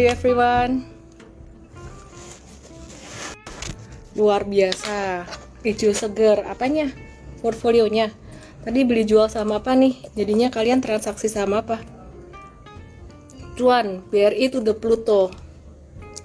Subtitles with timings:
[0.00, 0.88] you everyone?
[4.16, 5.28] Luar biasa.
[5.60, 6.40] Hijau seger.
[6.48, 6.88] Apanya?
[7.44, 8.08] Portfolionya.
[8.64, 10.00] Tadi beli jual sama apa nih?
[10.16, 11.84] Jadinya kalian transaksi sama apa?
[13.60, 15.28] Cuan, BRI to the Pluto.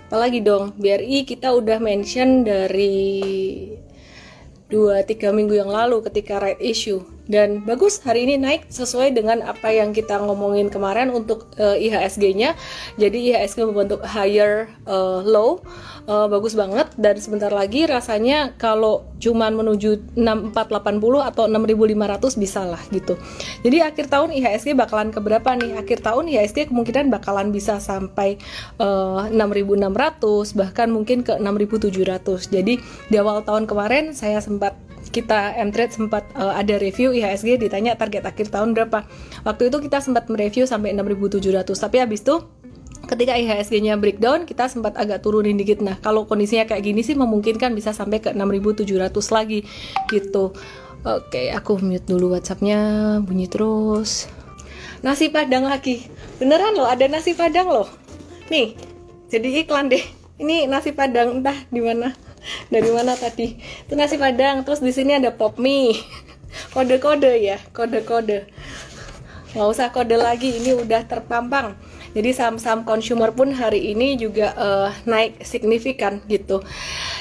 [0.07, 3.75] Apalagi dong, BRI kita udah mention dari
[4.71, 9.73] 2-3 minggu yang lalu ketika right issue dan bagus hari ini naik sesuai dengan apa
[9.73, 12.53] yang kita ngomongin kemarin untuk uh, IHSG-nya.
[13.01, 15.65] Jadi IHSG membentuk higher uh, low
[16.05, 22.81] uh, bagus banget dan sebentar lagi rasanya kalau cuman menuju 6480 atau 6500 bisa lah
[22.93, 23.17] gitu.
[23.65, 25.81] Jadi akhir tahun IHSG bakalan ke berapa nih?
[25.81, 28.37] Akhir tahun IHSG kemungkinan bakalan bisa sampai
[28.77, 32.53] uh, 6600 bahkan mungkin ke 6700.
[32.53, 34.77] Jadi di awal tahun kemarin saya sempat
[35.15, 39.07] kita Mtrade sempat uh, ada review IHSG ditanya target akhir tahun berapa.
[39.47, 42.43] Waktu itu kita sempat mereview sampai 6.700 tapi habis itu
[43.07, 45.79] ketika IHSG-nya breakdown kita sempat agak turunin dikit.
[45.79, 49.63] Nah, kalau kondisinya kayak gini sih memungkinkan bisa sampai ke 6.700 lagi
[50.11, 50.51] gitu.
[51.05, 52.79] Oke, aku mute dulu WhatsApp-nya
[53.23, 54.27] bunyi terus.
[55.05, 56.09] Nasi padang lagi.
[56.41, 57.87] Beneran loh, ada nasi padang loh.
[58.49, 58.73] Nih,
[59.29, 60.01] jadi iklan deh.
[60.41, 62.24] Ini nasi padang entah di mana
[62.73, 63.57] dari mana tadi?
[63.85, 65.95] Itu nasi padang terus di sini ada pop mie.
[66.73, 68.47] Kode-kode ya kode-kode.
[69.55, 71.75] Nggak usah kode lagi ini udah terpampang.
[72.15, 76.63] Jadi saham-saham consumer pun hari ini juga uh, naik signifikan gitu.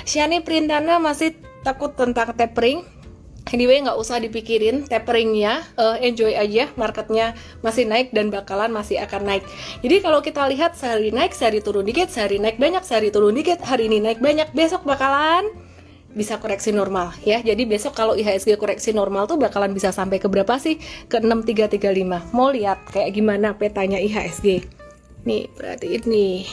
[0.07, 1.35] Shani Printana masih
[1.67, 2.87] takut tentang tapering
[3.53, 6.73] Anyway, nggak usah dipikirin taperingnya, uh, enjoy aja.
[6.81, 9.45] Marketnya masih naik dan bakalan masih akan naik.
[9.85, 13.61] Jadi kalau kita lihat sehari naik, sehari turun dikit, sehari naik banyak, sehari turun dikit,
[13.61, 15.45] hari ini naik banyak, besok bakalan
[16.15, 17.43] bisa koreksi normal ya.
[17.43, 20.79] Jadi besok kalau IHSG koreksi normal tuh bakalan bisa sampai ke berapa sih?
[21.11, 22.33] Ke 6335.
[22.33, 24.65] Mau lihat kayak gimana petanya IHSG?
[25.27, 26.47] Nih, berarti ini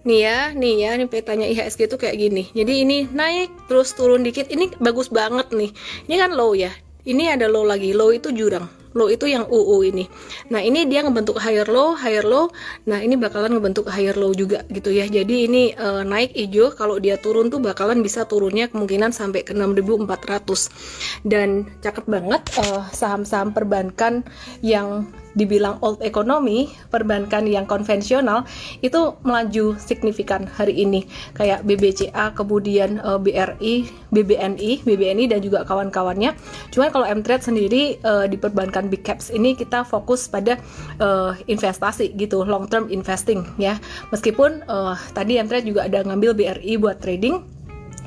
[0.00, 4.24] nih ya nih ya ini petanya IHSG itu kayak gini jadi ini naik terus turun
[4.24, 5.70] dikit ini bagus banget nih
[6.08, 6.72] ini kan low ya
[7.04, 10.04] ini ada low lagi low itu jurang low itu yang UU ini.
[10.50, 12.50] Nah, ini dia ngebentuk higher low, higher low.
[12.90, 15.06] Nah, ini bakalan ngebentuk higher low juga gitu ya.
[15.06, 19.54] Jadi ini uh, naik hijau, kalau dia turun tuh bakalan bisa turunnya kemungkinan sampai ke
[19.54, 21.22] 6400.
[21.22, 24.26] Dan cakep banget uh, saham-saham perbankan
[24.64, 28.42] yang dibilang old economy, perbankan yang konvensional
[28.82, 31.06] itu melaju signifikan hari ini.
[31.36, 33.74] Kayak BBCA, kemudian uh, eh, BRI,
[34.10, 36.34] BBNI, BBNI dan juga kawan-kawannya.
[36.74, 40.58] Cuman kalau Mtrade sendiri uh, di perbankan big caps ini kita fokus pada
[40.98, 43.78] uh, investasi gitu, long term investing ya.
[44.10, 47.59] Meskipun uh, tadi Mtrade juga ada ngambil BRI buat trading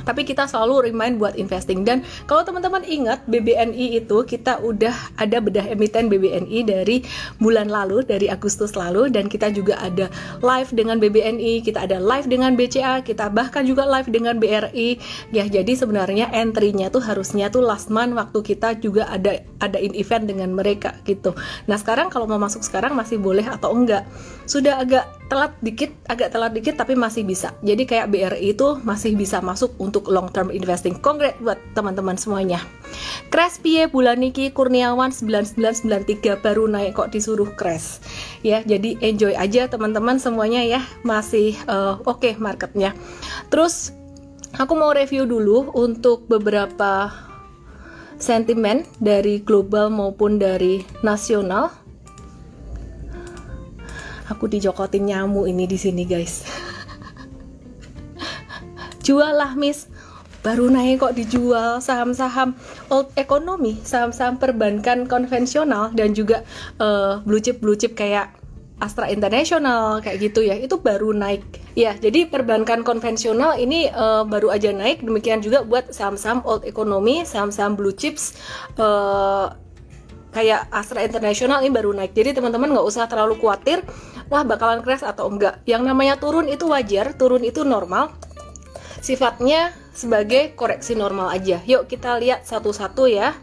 [0.04, 1.84] tapi kita selalu remind buat investing.
[1.84, 7.04] Dan kalau teman-teman ingat BBNI itu kita udah ada bedah emiten BBNI dari
[7.40, 9.10] bulan lalu dari Agustus lalu.
[9.10, 10.08] Dan kita juga ada
[10.40, 15.00] live dengan BBNI kita ada live dengan BCA kita bahkan juga live dengan BRI
[15.32, 20.28] ya jadi sebenarnya entry-nya tuh harusnya tuh last month waktu kita juga ada adain event
[20.28, 21.32] dengan mereka gitu.
[21.66, 24.04] Nah sekarang kalau mau masuk sekarang masih boleh atau enggak
[24.44, 27.56] sudah agak telat dikit, agak telat dikit tapi masih bisa.
[27.66, 30.94] Jadi kayak BRI itu masih bisa masuk untuk long term investing.
[31.00, 32.62] Congrats buat teman-teman semuanya.
[33.34, 38.04] Crash Pie bulan niki Kurniawan 9993 baru naik kok disuruh crash.
[38.46, 40.82] Ya, jadi enjoy aja teman-teman semuanya ya.
[41.02, 42.94] Masih uh, oke okay marketnya.
[43.50, 43.96] Terus
[44.54, 47.10] aku mau review dulu untuk beberapa
[48.22, 51.83] sentimen dari global maupun dari nasional
[54.34, 56.42] aku dijokotin nyamu ini di sini guys.
[59.06, 59.86] Jual lah miss.
[60.44, 61.80] Baru naik kok dijual.
[61.80, 62.58] Saham-saham
[62.92, 66.42] old economy saham-saham perbankan konvensional dan juga
[66.82, 68.34] uh, blue chip blue chip kayak
[68.82, 70.58] Astra International kayak gitu ya.
[70.60, 71.46] Itu baru naik.
[71.80, 75.06] Ya jadi perbankan konvensional ini uh, baru aja naik.
[75.06, 78.36] Demikian juga buat saham-saham old economy saham-saham blue chips
[78.76, 79.56] uh,
[80.34, 82.12] kayak Astra International ini baru naik.
[82.18, 83.86] Jadi teman-teman nggak usah terlalu khawatir,
[84.28, 85.64] wah bakalan crash atau enggak.
[85.68, 88.14] Yang namanya turun itu wajar, turun itu normal.
[89.04, 91.60] Sifatnya sebagai koreksi normal aja.
[91.68, 93.36] Yuk kita lihat satu-satu ya.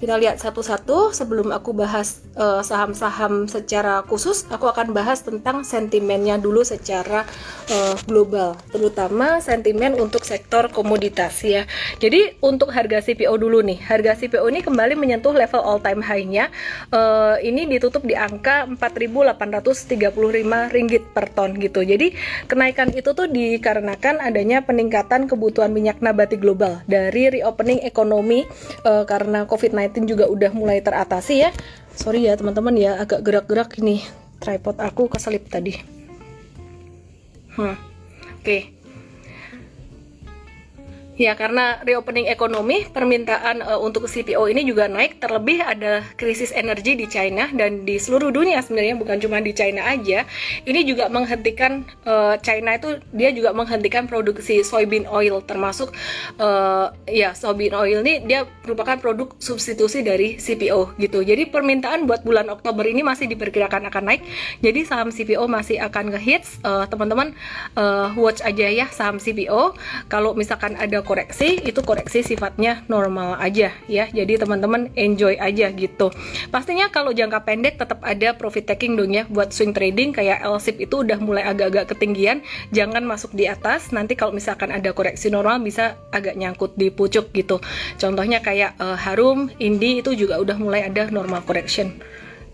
[0.00, 5.60] Kita lihat satu-satu sebelum aku bahas eh, saham-saham uh, secara khusus, aku akan bahas tentang
[5.60, 7.28] sentimennya dulu secara
[7.68, 11.68] uh, global, terutama sentimen untuk sektor komoditas ya.
[12.00, 16.48] Jadi untuk harga CPO dulu nih, harga CPO ini kembali menyentuh level all time high-nya.
[16.88, 20.16] Uh, ini ditutup di angka 4.835
[20.72, 21.84] ringgit per ton gitu.
[21.84, 22.16] Jadi
[22.48, 28.48] kenaikan itu tuh dikarenakan adanya peningkatan kebutuhan minyak nabati global dari reopening ekonomi
[28.88, 31.50] uh, karena COVID-19 juga udah mulai teratasi ya
[31.94, 34.02] sorry ya teman-teman ya agak gerak-gerak ini
[34.40, 35.76] tripod aku keselip tadi
[37.58, 37.76] hmm.
[37.76, 37.76] oke
[38.40, 38.79] okay.
[41.20, 45.20] Ya, karena reopening ekonomi, permintaan uh, untuk CPO ini juga naik.
[45.20, 49.84] Terlebih ada krisis energi di China dan di seluruh dunia sebenarnya bukan cuma di China
[49.84, 50.24] aja.
[50.64, 55.92] Ini juga menghentikan uh, China itu dia juga menghentikan produksi soybean oil termasuk
[56.40, 61.20] uh, ya soybean oil ini dia merupakan produk substitusi dari CPO gitu.
[61.20, 64.24] Jadi permintaan buat bulan Oktober ini masih diperkirakan akan naik.
[64.64, 66.64] Jadi saham CPO masih akan ngehits.
[66.64, 67.36] Uh, teman-teman
[67.76, 69.76] uh, watch aja ya saham CPO.
[70.08, 74.06] Kalau misalkan ada koreksi itu koreksi sifatnya normal aja ya.
[74.06, 76.14] Jadi teman-teman enjoy aja gitu.
[76.54, 80.14] Pastinya kalau jangka pendek tetap ada profit taking dong ya buat swing trading.
[80.14, 83.90] Kayak LSIP itu udah mulai agak-agak ketinggian jangan masuk di atas.
[83.90, 87.58] Nanti kalau misalkan ada koreksi normal bisa agak nyangkut di pucuk gitu.
[87.98, 91.90] Contohnya kayak uh, Harum Indi itu juga udah mulai ada normal correction.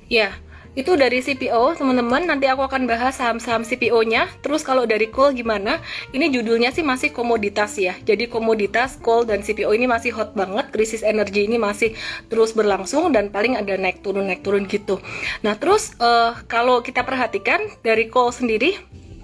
[0.08, 0.32] Ya
[0.76, 2.28] itu dari CPO teman-teman.
[2.28, 5.80] Nanti aku akan bahas saham-saham CPO-nya terus kalau dari coal gimana?
[6.12, 7.96] Ini judulnya sih masih komoditas ya.
[8.04, 10.68] Jadi komoditas coal dan CPO ini masih hot banget.
[10.70, 11.96] Krisis energi ini masih
[12.28, 15.00] terus berlangsung dan paling ada naik turun naik turun gitu.
[15.40, 18.76] Nah terus uh, kalau kita perhatikan dari coal sendiri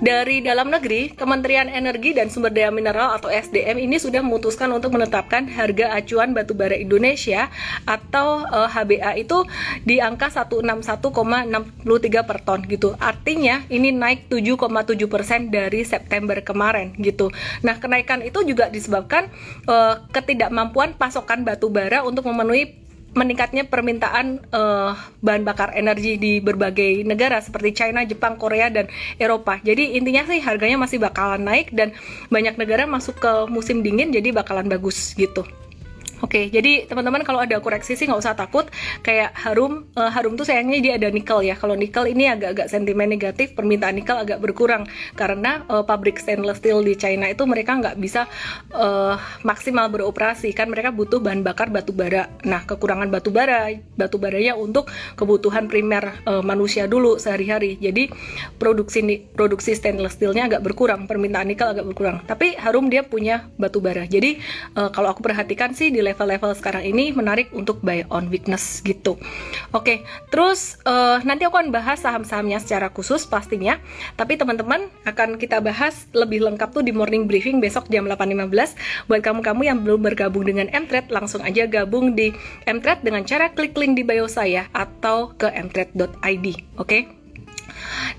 [0.02, 4.99] dari dalam negeri, Kementerian Energi dan Sumber Daya Mineral atau SDM ini sudah memutuskan untuk
[4.99, 7.46] menetapkan harga acuan batubara Indonesia
[7.87, 9.46] atau uh, eh, HBA itu
[9.87, 12.99] di angka 161,63 per ton gitu.
[12.99, 17.31] Artinya ini naik 7,7% dari September kemarin gitu.
[17.62, 19.31] Nah, kenaikan itu juga disebabkan
[19.70, 22.81] uh, ketidakmampuan pasokan batubara untuk memenuhi
[23.12, 28.88] meningkatnya permintaan uh, bahan bakar energi di berbagai negara seperti China, Jepang, Korea dan
[29.20, 29.61] Eropa.
[29.61, 31.93] Jadi intinya sih harganya masih bakalan naik dan
[32.32, 35.44] banyak negara masuk ke musim dingin jadi bakalan bagus gitu.
[36.23, 38.71] Oke, okay, jadi teman-teman kalau ada koreksi sih nggak usah takut.
[39.03, 41.59] Kayak harum, uh, harum tuh sayangnya dia ada nikel ya.
[41.59, 44.87] Kalau nikel ini agak-agak sentimen negatif, permintaan nikel agak berkurang
[45.19, 48.31] karena uh, pabrik stainless steel di China itu mereka nggak bisa
[48.71, 52.31] uh, maksimal beroperasi kan mereka butuh bahan bakar batu bara.
[52.47, 57.83] Nah, kekurangan batu bara, batu baranya untuk kebutuhan primer uh, manusia dulu sehari-hari.
[57.83, 58.15] Jadi
[58.63, 62.23] produksi produksi stainless steelnya agak berkurang, permintaan nikel agak berkurang.
[62.31, 64.07] Tapi harum dia punya batu bara.
[64.07, 64.39] Jadi
[64.79, 69.17] uh, kalau aku perhatikan sih di level-level sekarang ini menarik untuk buy on weakness gitu.
[69.73, 73.81] Oke, terus uh, nanti aku akan bahas saham-sahamnya secara khusus pastinya.
[74.14, 79.09] Tapi teman-teman akan kita bahas lebih lengkap tuh di morning briefing besok jam 8.15.
[79.09, 82.37] Buat kamu-kamu yang belum bergabung dengan Mtrade, langsung aja gabung di
[82.69, 86.47] Mtrade dengan cara klik link di bio saya atau ke mtrade.id.
[86.76, 87.09] Oke?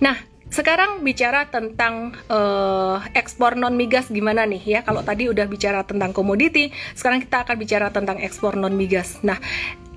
[0.02, 0.18] Nah,
[0.54, 4.80] sekarang bicara tentang uh, ekspor non migas gimana nih ya?
[4.86, 9.18] Kalau tadi udah bicara tentang komoditi, sekarang kita akan bicara tentang ekspor non migas.
[9.26, 9.42] Nah,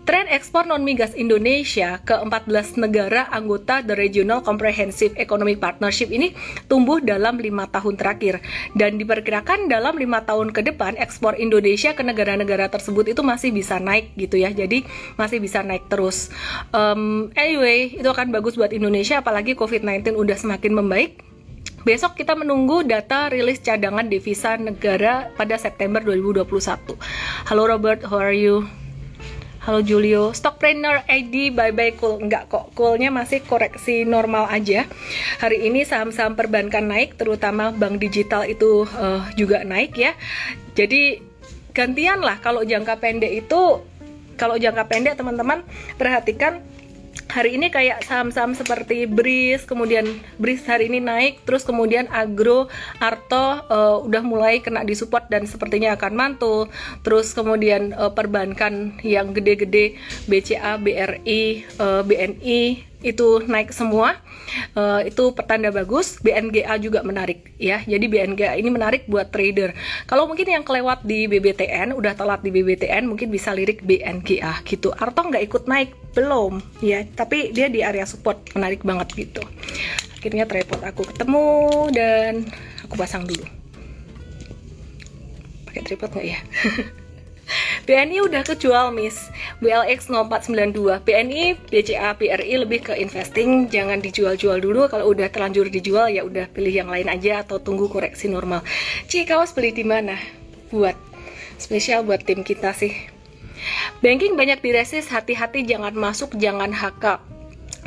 [0.06, 6.30] Tren ekspor non-migas Indonesia ke 14 negara anggota The Regional Comprehensive Economic Partnership ini
[6.70, 8.38] tumbuh dalam lima tahun terakhir
[8.78, 13.82] dan diperkirakan dalam lima tahun ke depan ekspor Indonesia ke negara-negara tersebut itu masih bisa
[13.82, 14.86] naik gitu ya jadi
[15.18, 16.30] masih bisa naik terus
[16.70, 21.18] um, anyway itu akan bagus buat Indonesia apalagi COVID-19 udah semakin membaik
[21.82, 26.98] Besok kita menunggu data rilis cadangan devisa negara pada September 2021.
[27.46, 28.85] Halo Robert, how are you?
[29.66, 34.86] Halo Julio, Stockpreneur ID bye bye cool enggak kok, coolnya masih koreksi normal aja.
[35.42, 40.14] Hari ini saham-saham perbankan naik, terutama bank digital itu uh, juga naik ya.
[40.78, 41.18] Jadi
[41.74, 43.82] gantian lah kalau jangka pendek itu,
[44.38, 45.66] kalau jangka pendek teman-teman
[45.98, 46.62] perhatikan
[47.30, 50.06] hari ini kayak saham-saham seperti BRIS, kemudian
[50.38, 52.70] BRIS hari ini naik, terus kemudian Agro,
[53.02, 56.70] Arto uh, udah mulai kena disupport dan sepertinya akan mantul.
[57.02, 59.98] Terus kemudian uh, perbankan yang gede-gede
[60.30, 64.16] BCA, BRI, uh, BNI itu naik semua
[64.72, 67.82] uh, itu pertanda bagus BNGA juga menarik ya.
[67.84, 69.76] Jadi BNGA ini menarik buat trader.
[70.08, 74.92] Kalau mungkin yang kelewat di BBTN udah telat di BBTN mungkin bisa lirik BNGA gitu.
[74.96, 75.92] Arto nggak ikut naik?
[76.16, 77.04] Belum ya.
[77.04, 79.42] Tapi dia di area support menarik banget gitu.
[80.16, 81.46] Akhirnya tripod aku ketemu
[81.92, 82.32] dan
[82.82, 83.44] aku pasang dulu.
[85.68, 86.40] Pakai tripod nggak ya
[87.86, 89.30] BNI udah kejual Miss.
[89.62, 93.70] BLX 0492 BNI BCA BRI lebih ke investing.
[93.70, 94.90] Jangan dijual-jual dulu.
[94.90, 98.66] Kalau udah terlanjur dijual ya udah pilih yang lain aja atau tunggu koreksi normal.
[99.06, 100.18] Cikawas beli di mana?
[100.74, 100.98] Buat.
[101.56, 102.92] Spesial buat tim kita sih.
[104.04, 107.24] Banking banyak diresis hati-hati jangan masuk jangan hakak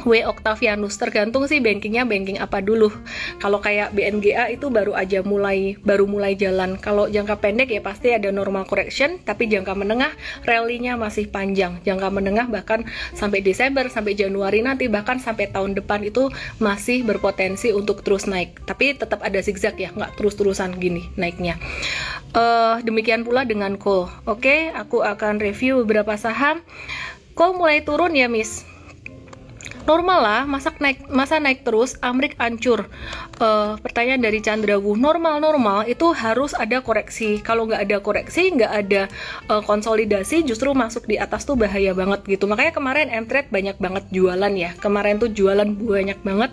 [0.05, 2.93] W Octavianus tergantung sih bankingnya banking apa dulu.
[3.41, 6.77] Kalau kayak BNGA itu baru aja mulai baru mulai jalan.
[6.77, 10.13] Kalau jangka pendek ya pasti ada normal correction tapi jangka menengah
[10.45, 11.81] rally-nya masih panjang.
[11.83, 12.85] Jangka menengah bahkan
[13.17, 16.29] sampai Desember sampai Januari nanti bahkan sampai tahun depan itu
[16.61, 18.61] masih berpotensi untuk terus naik.
[18.69, 21.57] Tapi tetap ada zigzag ya nggak terus-terusan gini naiknya.
[22.37, 24.07] Uh, demikian pula dengan coal.
[24.29, 26.61] Oke okay, aku akan review beberapa saham.
[27.33, 28.68] Coal mulai turun ya miss
[29.89, 32.85] normal lah masa naik masa naik terus Amrik ancur.
[33.41, 37.41] Uh, pertanyaan dari Chandrawu normal normal itu harus ada koreksi.
[37.41, 39.01] Kalau nggak ada koreksi nggak ada
[39.49, 42.45] uh, konsolidasi justru masuk di atas tuh bahaya banget gitu.
[42.45, 44.77] Makanya kemarin Mtrade banyak banget jualan ya.
[44.77, 46.51] Kemarin tuh jualan banyak banget.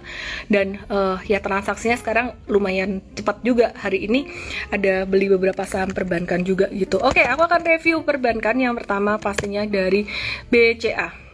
[0.48, 3.76] Dan uh, ya transaksinya sekarang lumayan cepat juga.
[3.76, 4.32] Hari ini
[4.72, 6.96] ada beli beberapa saham perbankan juga gitu.
[7.04, 10.08] Oke aku akan review perbankan yang pertama pastinya dari
[10.48, 11.25] BCA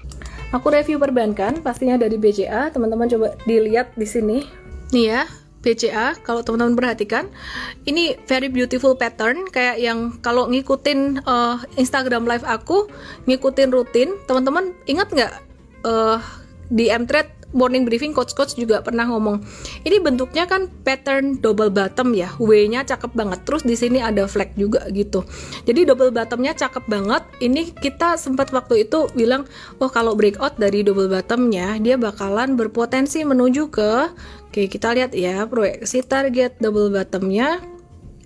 [0.52, 2.68] Aku review perbankan, pastinya dari BCA.
[2.68, 4.44] Teman-teman coba dilihat di sini.
[4.92, 5.24] Nih ya,
[5.62, 7.30] BCA kalau teman-teman perhatikan
[7.86, 12.90] ini very beautiful pattern kayak yang kalau ngikutin uh, Instagram live aku
[13.30, 15.32] ngikutin rutin teman-teman ingat nggak
[15.86, 16.18] uh,
[16.68, 19.40] di Mtrade morning briefing coach-coach juga pernah ngomong
[19.84, 24.52] ini bentuknya kan pattern double bottom ya W-nya cakep banget terus di sini ada flag
[24.56, 25.24] juga gitu.
[25.68, 27.22] Jadi double bottomnya cakep banget.
[27.38, 29.46] Ini kita sempat waktu itu bilang
[29.78, 33.92] oh kalau breakout dari double bottomnya dia bakalan berpotensi menuju ke
[34.48, 37.60] oke kita lihat ya proyeksi target double bottomnya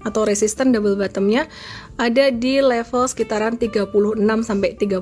[0.07, 1.51] atau resisten double bottomnya
[1.97, 3.93] ada di level sekitaran 36
[4.45, 5.01] sampai 37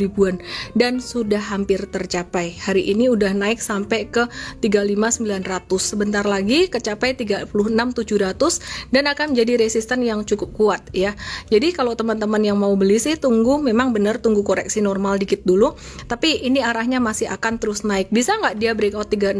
[0.00, 0.40] ribuan
[0.72, 2.56] dan sudah hampir tercapai.
[2.56, 4.24] Hari ini udah naik sampai ke
[4.64, 5.68] 35900.
[5.80, 11.12] Sebentar lagi kecapai 36700 dan akan menjadi resisten yang cukup kuat ya.
[11.52, 15.76] Jadi kalau teman-teman yang mau beli sih tunggu memang benar tunggu koreksi normal dikit dulu,
[16.08, 18.08] tapi ini arahnya masih akan terus naik.
[18.08, 19.36] Bisa nggak dia breakout 36750?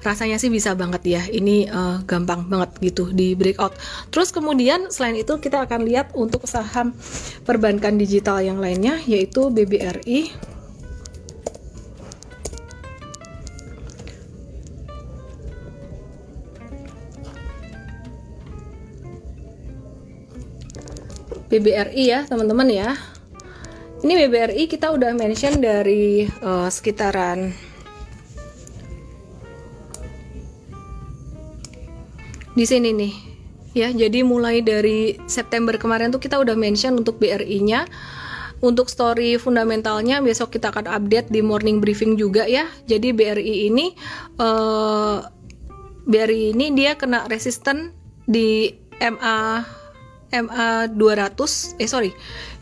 [0.00, 1.22] Rasanya sih bisa banget ya.
[1.28, 3.76] Ini uh, gampang banget gitu di breakout.
[4.08, 6.94] Terus kemudian selain itu kita akan lihat untuk saham
[7.42, 10.30] perbankan digital yang lainnya yaitu BBRI
[21.46, 22.98] BBRI ya teman-teman ya.
[24.02, 27.54] Ini BBRI kita udah mention dari uh, sekitaran
[32.56, 33.35] di sini nih
[33.76, 37.84] ya jadi mulai dari September kemarin tuh kita udah mention untuk BRI-nya
[38.64, 42.64] untuk story fundamentalnya besok kita akan update di morning briefing juga ya.
[42.88, 43.92] Jadi BRI ini
[44.40, 45.16] eh,
[46.08, 47.92] BRI ini dia kena resisten
[48.24, 49.60] di MA
[50.26, 52.10] MA 200 eh sorry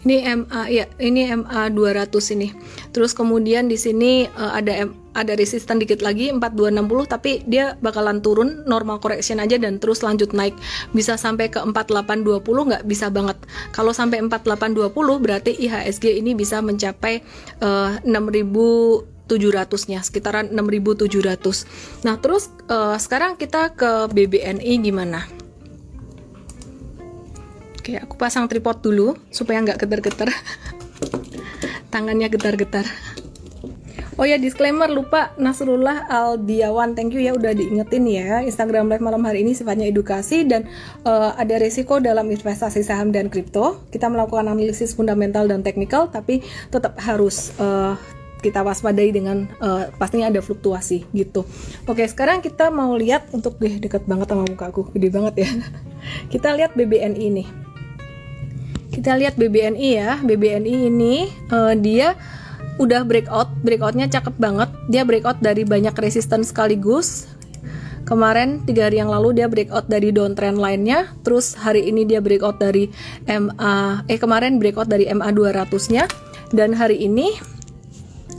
[0.04, 2.52] ini MA ya ini MA 200 ini
[2.92, 8.20] terus kemudian di sini uh, ada M, ada resisten dikit lagi 4260 tapi dia bakalan
[8.20, 10.54] turun normal correction aja dan terus lanjut naik
[10.92, 13.38] bisa sampai ke 4820 nggak bisa banget
[13.73, 17.25] kalau sampai 4820 berarti IHSG ini bisa mencapai
[17.64, 22.04] uh, 6000 700-nya sekitaran 6.700.
[22.04, 25.25] Nah, terus uh, sekarang kita ke BBNI gimana?
[27.85, 30.33] Oke, aku pasang tripod dulu supaya nggak getar-getar.
[31.93, 32.88] Tangannya getar-getar.
[34.17, 39.21] Oh ya disclaimer lupa Nasrullah Aldiawan thank you ya udah diingetin ya Instagram live malam
[39.29, 40.64] hari ini sifatnya edukasi dan
[41.05, 46.41] uh, ada resiko dalam investasi saham dan kripto kita melakukan analisis fundamental dan teknikal tapi
[46.73, 48.00] tetap harus uh,
[48.41, 51.45] kita waspadai dengan uh, pastinya ada fluktuasi gitu.
[51.85, 55.50] Oke, sekarang kita mau lihat untuk deh deket banget sama muka aku, gede banget ya.
[56.33, 57.63] kita lihat BBNI nih
[59.04, 60.16] kita lihat BBNI ya.
[60.25, 62.16] BBNI ini uh, dia
[62.80, 63.52] udah breakout.
[63.61, 64.73] Breakoutnya cakep banget.
[64.88, 67.28] Dia breakout dari banyak resisten sekaligus.
[68.08, 71.12] Kemarin tiga hari yang lalu dia breakout dari downtrend lainnya.
[71.20, 72.88] Terus hari ini dia breakout dari
[73.28, 76.08] MA eh kemarin breakout dari MA 200 nya
[76.56, 77.28] dan hari ini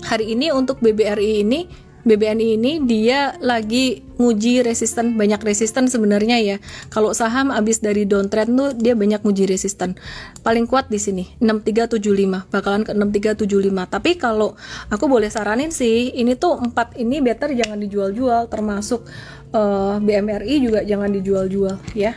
[0.02, 1.70] hari ini untuk BBRI ini
[2.06, 6.58] BBNI ini dia lagi nguji resisten banyak resisten sebenarnya ya.
[6.94, 9.98] Kalau saham abis dari downtrend tuh dia banyak nguji resisten.
[10.46, 14.54] Paling kuat di sini 6375 bakalan ke 6375 tapi kalau
[14.94, 19.04] aku boleh saranin sih ini tuh empat ini better jangan dijual-jual termasuk
[19.52, 22.14] uh, eh, BMRI juga jangan dijual-jual ya.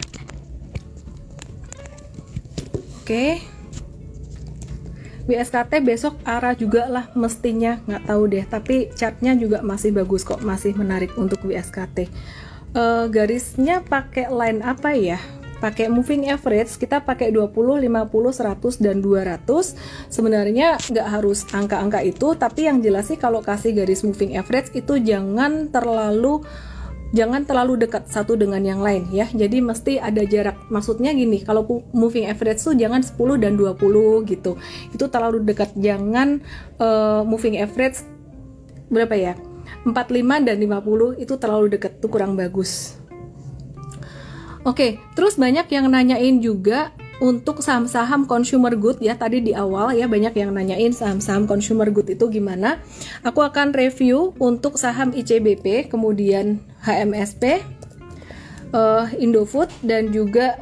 [3.03, 3.41] Oke.
[3.41, 3.58] okay.
[5.29, 7.79] BSKT besok arah juga lah mestinya.
[7.85, 12.09] Nggak tahu deh tapi chartnya juga masih bagus kok masih menarik untuk BSKT
[12.75, 15.21] uh, eh, garisnya pakai line apa ya?
[15.59, 17.51] Pakai moving average, kita pakai 20,
[17.83, 19.75] 50, 100 dan 200.
[20.07, 25.03] Sebenarnya nggak harus angka-angka itu, tapi yang jelas sih kalau kasih garis moving average itu
[25.03, 26.47] jangan terlalu
[27.17, 29.27] jangan terlalu dekat satu dengan yang lain ya.
[29.33, 30.57] Jadi mesti ada jarak.
[30.69, 34.61] Maksudnya gini, kalau moving average tuh jangan 10 dan 20 gitu.
[34.93, 35.73] Itu terlalu dekat.
[35.79, 36.43] Jangan
[36.81, 38.05] uh, moving average
[38.89, 39.35] berapa ya?
[39.85, 42.97] 45 dan 50 itu terlalu dekat tuh kurang bagus.
[44.67, 50.07] Oke, terus banyak yang nanyain juga untuk saham-saham consumer good ya tadi di awal ya
[50.07, 52.79] banyak yang nanyain saham-saham consumer good itu gimana.
[53.27, 57.63] Aku akan review untuk saham ICBP, kemudian HMSP,
[58.71, 60.59] uh, eh, Indofood dan juga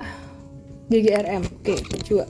[0.89, 1.45] GGRM.
[1.61, 1.77] Oke,
[2.09, 2.25] coba.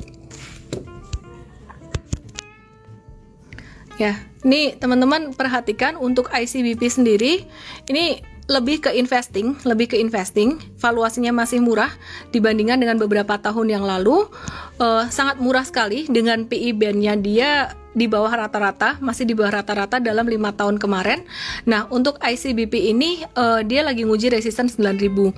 [3.96, 7.48] Ya, ini teman-teman perhatikan untuk ICBP sendiri,
[7.88, 11.90] ini lebih ke investing, lebih ke investing, valuasinya masih murah
[12.30, 14.30] dibandingkan dengan beberapa tahun yang lalu,
[14.78, 17.50] uh, sangat murah sekali dengan PI bandnya dia
[17.96, 21.24] di bawah rata-rata, masih di bawah rata-rata dalam lima tahun kemarin.
[21.64, 25.32] Nah, untuk ICBP ini uh, dia lagi nguji resisten 9000.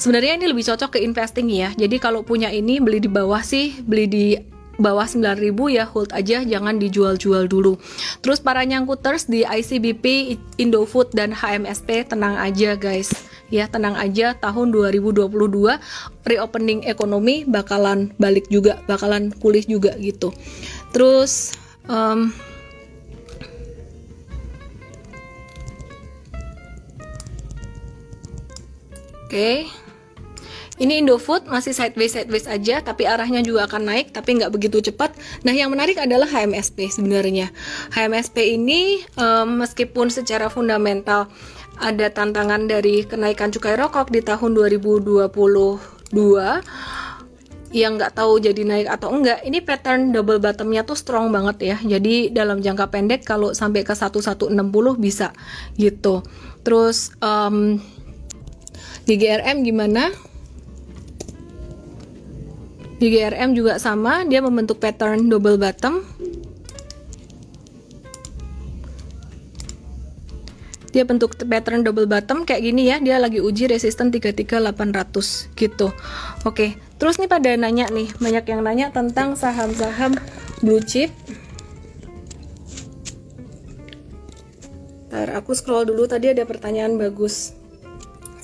[0.00, 1.70] Sebenarnya ini lebih cocok ke investing ya.
[1.76, 4.26] Jadi kalau punya ini beli di bawah sih, beli di
[4.80, 7.76] bawah 9000 ya hold aja jangan dijual-jual dulu.
[8.24, 13.12] Terus para nyangkuters di ICBP, Indofood dan HMSP tenang aja guys.
[13.50, 15.26] Ya, tenang aja tahun 2022
[16.22, 20.30] reopening ekonomi bakalan balik juga, bakalan pulih juga gitu.
[20.94, 21.58] Terus
[21.90, 22.30] um,
[29.30, 29.70] Oke.
[29.70, 29.79] Okay.
[30.80, 35.12] Ini Indofood masih sideways sideways aja, tapi arahnya juga akan naik, tapi nggak begitu cepat.
[35.44, 37.52] Nah, yang menarik adalah HMSP sebenarnya.
[37.92, 41.28] HMSP ini um, meskipun secara fundamental
[41.76, 45.28] ada tantangan dari kenaikan cukai rokok di tahun 2022
[47.70, 51.76] yang nggak tahu jadi naik atau enggak ini pattern double bottomnya tuh strong banget ya
[51.78, 54.50] jadi dalam jangka pendek kalau sampai ke 1160
[54.98, 55.30] bisa
[55.78, 56.26] gitu
[56.66, 57.78] terus um,
[59.06, 60.10] di GRM gimana
[63.00, 66.04] di GRM juga sama, dia membentuk pattern double bottom.
[70.92, 75.96] Dia bentuk pattern double bottom kayak gini ya, dia lagi uji resisten 33800 gitu.
[76.44, 80.20] Oke, terus nih pada nanya nih, banyak yang nanya tentang saham-saham
[80.60, 81.08] blue chip.
[85.08, 87.56] Ntar aku scroll dulu, tadi ada pertanyaan bagus.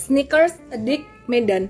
[0.00, 1.68] Sneakers Adik Medan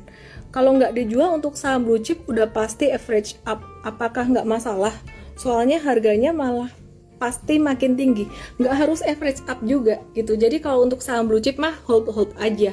[0.57, 3.61] kalau nggak dijual untuk saham blue chip udah pasti average up.
[3.85, 4.97] Apakah nggak masalah?
[5.37, 6.73] Soalnya harganya malah
[7.21, 8.25] pasti makin tinggi.
[8.57, 10.33] Nggak harus average up juga gitu.
[10.33, 12.73] Jadi kalau untuk saham blue chip mah hold hold aja.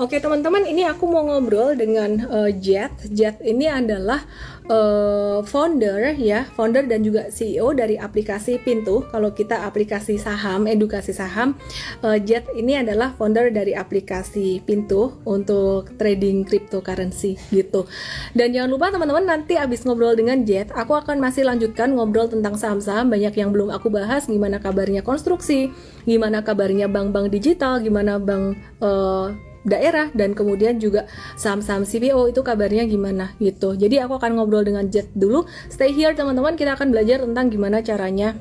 [0.00, 2.96] Oke teman-teman, ini aku mau ngobrol dengan uh, Jet.
[3.12, 4.24] Jet ini adalah
[4.68, 9.04] uh, founder ya, founder dan juga CEO dari aplikasi Pintu.
[9.10, 11.56] Kalau kita aplikasi saham, edukasi saham,
[12.04, 17.88] uh, Jet ini adalah founder dari aplikasi Pintu untuk trading cryptocurrency gitu.
[18.36, 22.54] Dan jangan lupa teman-teman nanti abis ngobrol dengan Jet, aku akan masih lanjutkan ngobrol tentang
[22.54, 24.28] saham-saham banyak yang belum aku bahas.
[24.28, 25.72] Gimana kabarnya konstruksi,
[26.04, 29.32] gimana kabarnya bank-bank digital, gimana bank uh,
[29.68, 31.04] daerah dan kemudian juga
[31.36, 33.76] saham-saham CPO itu kabarnya gimana gitu.
[33.76, 35.44] Jadi aku akan ngobrol dengan Jet dulu.
[35.68, 38.34] Stay here teman-teman, kita akan belajar tentang gimana caranya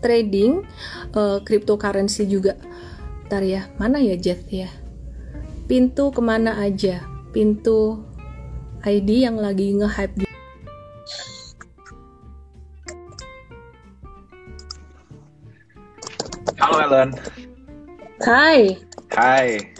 [0.00, 0.64] trading
[1.12, 2.56] uh, cryptocurrency juga.
[3.28, 4.72] Ntar ya, mana ya Jet ya?
[5.66, 7.04] Pintu ke mana aja?
[7.34, 8.00] Pintu
[8.86, 10.26] ID yang lagi nge-hype
[16.56, 17.10] Halo Ellen.
[18.24, 18.80] Hai.
[19.12, 19.75] Hai.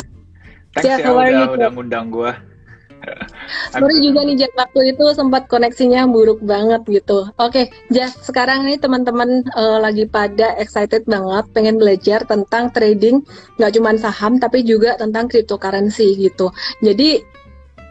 [0.76, 2.30] Thanks ya, ya udah, udah ngundang gue.
[3.70, 7.30] Sorry juga nih Jack waktu itu sempat koneksinya buruk banget gitu.
[7.38, 13.22] Oke, okay, sekarang nih teman-teman uh, lagi pada excited banget pengen belajar tentang trading
[13.60, 16.50] nggak cuma saham tapi juga tentang cryptocurrency gitu.
[16.82, 17.22] Jadi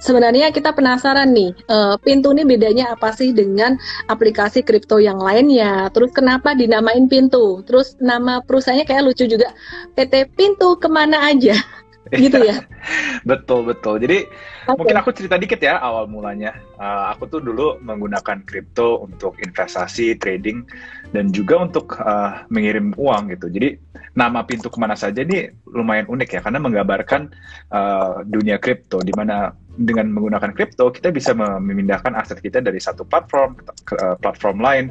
[0.03, 3.79] sebenarnya kita penasaran nih, uh, Pintu ini bedanya apa sih dengan
[4.11, 5.87] aplikasi kripto yang lainnya?
[5.95, 7.63] Terus kenapa dinamain Pintu?
[7.63, 9.55] Terus nama perusahaannya kayak lucu juga,
[9.95, 11.55] PT Pintu ke mana aja?
[12.19, 12.65] gitu ya?
[13.29, 13.97] Betul betul.
[13.97, 14.29] Jadi
[14.65, 14.77] okay.
[14.77, 20.17] mungkin aku cerita dikit ya awal mulanya uh, aku tuh dulu menggunakan kripto untuk investasi
[20.17, 20.65] trading
[21.13, 23.77] dan juga untuk uh, mengirim uang gitu jadi
[24.17, 27.29] nama pintu ke mana saja ini lumayan unik ya karena menggambarkan
[27.71, 33.03] uh, dunia kripto di mana dengan menggunakan kripto kita bisa memindahkan aset kita dari satu
[33.03, 34.85] platform ke uh, platform lain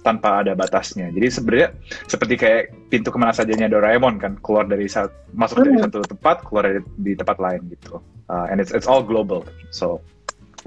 [0.00, 1.12] tanpa ada batasnya.
[1.12, 1.68] Jadi sebenarnya
[2.08, 5.84] seperti kayak pintu ke mana sajanya Doraemon kan keluar dari saat masuk dari hmm.
[5.84, 8.00] satu tempat keluar dari di tempat lain gitu.
[8.30, 9.42] Uh, and it's it's all global.
[9.74, 9.98] So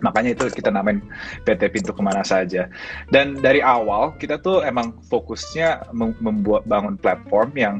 [0.01, 1.05] Makanya itu kita namain
[1.45, 2.65] PT Pintu Ke mana Saja.
[3.13, 7.75] Dan dari awal kita tuh emang fokusnya membuat bangun platform yang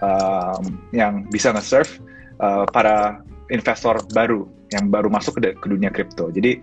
[0.00, 0.56] uh,
[0.96, 2.00] yang bisa nge-serve
[2.40, 3.20] uh, para
[3.52, 6.30] investor baru yang baru masuk ke, ke dunia kripto.
[6.30, 6.62] Jadi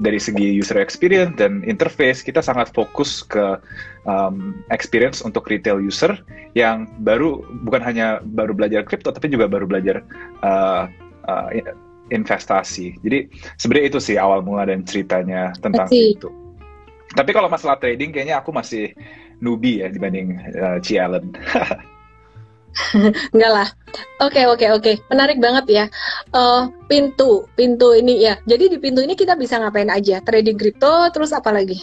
[0.00, 3.60] dari segi user experience dan interface kita sangat fokus ke
[4.08, 6.16] um, experience untuk retail user
[6.56, 10.00] yang baru bukan hanya baru belajar kripto tapi juga baru belajar
[10.40, 10.88] uh,
[11.28, 11.52] uh,
[12.12, 13.00] investasi.
[13.00, 16.28] Jadi sebenarnya itu sih awal mula dan ceritanya tentang itu.
[17.14, 18.90] Tapi kalau masalah trading kayaknya aku masih
[19.38, 21.30] newbie ya dibanding uh, Ci Allen.
[23.34, 23.68] Enggak lah.
[24.18, 24.82] Oke okay, oke okay, oke.
[24.82, 24.94] Okay.
[25.06, 25.84] Menarik banget ya.
[26.34, 28.34] Uh, pintu pintu ini ya.
[28.50, 30.18] Jadi di pintu ini kita bisa ngapain aja?
[30.26, 31.78] Trading kripto terus apa lagi?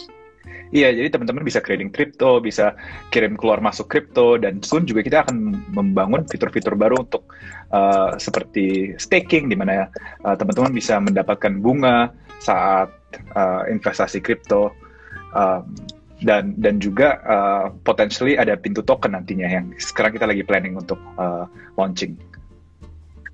[0.72, 2.72] Iya, jadi teman-teman bisa trading kripto, bisa
[3.12, 7.28] kirim keluar masuk kripto, dan soon juga kita akan membangun fitur-fitur baru untuk
[7.76, 9.92] uh, seperti staking, di mana
[10.24, 12.88] uh, teman-teman bisa mendapatkan bunga saat
[13.36, 14.72] uh, investasi kripto.
[15.36, 15.76] Um,
[16.22, 20.96] dan dan juga uh, potentially ada pintu token nantinya yang sekarang kita lagi planning untuk
[21.18, 22.14] uh, launching.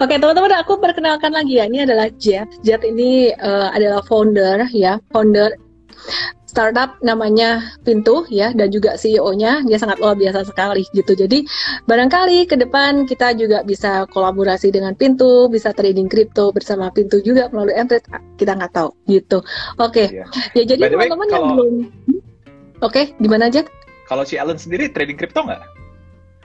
[0.00, 1.68] Oke teman-teman, aku perkenalkan lagi ya.
[1.68, 2.48] Ini adalah Jet.
[2.64, 5.52] Jet ini uh, adalah founder ya, founder
[6.48, 11.12] startup namanya Pintu ya dan juga CEO-nya dia sangat luar biasa sekali gitu.
[11.12, 11.44] Jadi
[11.84, 17.52] barangkali ke depan kita juga bisa kolaborasi dengan Pintu, bisa trading kripto bersama Pintu juga
[17.52, 18.08] melalui Mtrade
[18.40, 19.44] kita nggak tahu gitu.
[19.76, 20.08] Oke.
[20.08, 20.24] Okay.
[20.24, 20.26] Yeah.
[20.56, 21.72] Ya jadi teman-teman yang belum
[22.78, 23.66] Oke, okay, di mana aja?
[24.06, 25.60] Kalau si Ellen sendiri trading kripto nggak?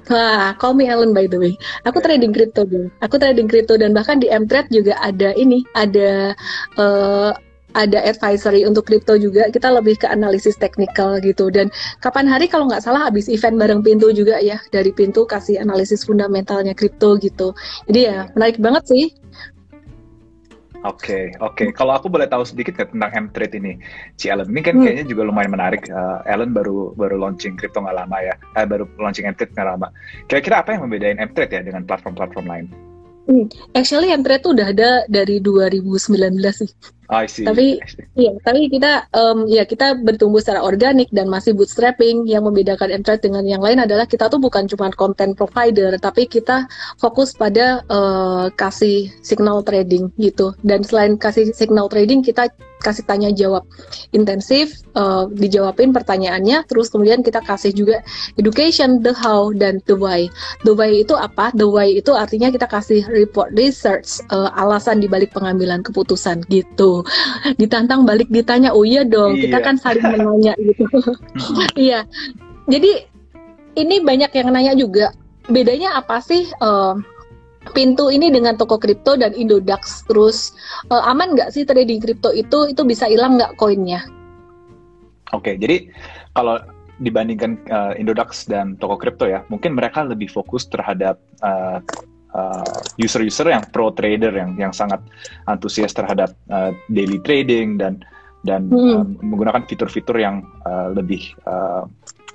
[0.09, 1.53] Wah, call me Ellen by the way.
[1.87, 2.05] Aku yeah.
[2.09, 2.67] trading kripto.
[2.99, 6.33] Aku trading kripto dan bahkan di Mtrade juga ada ini, ada
[6.75, 7.31] uh,
[7.73, 9.49] ada advisory untuk kripto juga.
[9.49, 11.49] Kita lebih ke analisis teknikal gitu.
[11.49, 15.59] Dan kapan hari kalau nggak salah habis event bareng Pintu juga ya dari Pintu kasih
[15.61, 17.51] analisis fundamentalnya kripto gitu.
[17.89, 19.05] Jadi ya menarik banget sih.
[20.83, 21.55] Oke, okay, oke.
[21.55, 21.67] Okay.
[21.71, 23.79] Kalau aku boleh tahu sedikit nggak tentang M-Trade ini,
[24.19, 24.51] Ci Ellen.
[24.51, 24.83] Ini kan hmm.
[24.83, 25.87] kayaknya juga lumayan menarik.
[25.87, 29.87] Uh, Ellen baru baru launching kripto nggak lama ya, eh, baru launching M-Trade nggak lama.
[30.27, 32.67] Kira-kira apa yang membedain M-Trade ya dengan platform-platform lain?
[33.23, 33.47] Hmm.
[33.71, 36.71] Actually M-Trade tuh udah ada dari 2019 sih.
[37.13, 37.45] I see.
[37.45, 37.77] Tapi
[38.17, 42.25] iya, tapi kita um, ya kita bertumbuh secara organik dan masih bootstrapping.
[42.25, 46.65] Yang membedakan Mtrade dengan yang lain adalah kita tuh bukan cuma content provider, tapi kita
[46.97, 50.55] fokus pada uh, kasih signal trading gitu.
[50.65, 52.49] Dan selain kasih signal trading, kita
[52.83, 53.63] kasih tanya jawab
[54.11, 58.03] intensif, uh, dijawabin pertanyaannya, terus kemudian kita kasih juga
[58.35, 60.27] education, the how dan the why.
[60.67, 61.55] The why itu apa?
[61.55, 67.05] The why itu artinya kita kasih report research, uh, alasan dibalik pengambilan keputusan gitu
[67.61, 69.47] ditantang balik ditanya oh iya dong iya.
[69.47, 70.85] kita kan saling menanya gitu
[71.77, 72.03] iya
[72.67, 73.07] jadi
[73.73, 75.13] ini banyak yang nanya juga
[75.51, 76.95] bedanya apa sih uh,
[77.71, 80.51] pintu ini dengan toko kripto dan Indodax terus
[80.91, 84.03] uh, aman nggak sih trading kripto itu itu bisa hilang nggak koinnya?
[85.31, 85.87] Oke, jadi
[86.35, 86.59] kalau
[87.01, 91.79] dibandingkan uh, Indodax dan toko kripto ya, mungkin mereka lebih fokus terhadap uh,
[92.33, 92.65] Uh,
[92.97, 94.97] user-user uh, yang pro trader yang yang sangat
[95.45, 98.01] antusias terhadap uh, daily trading dan
[98.41, 98.89] dan hmm.
[98.89, 101.85] uh, menggunakan fitur-fitur yang uh, lebih uh,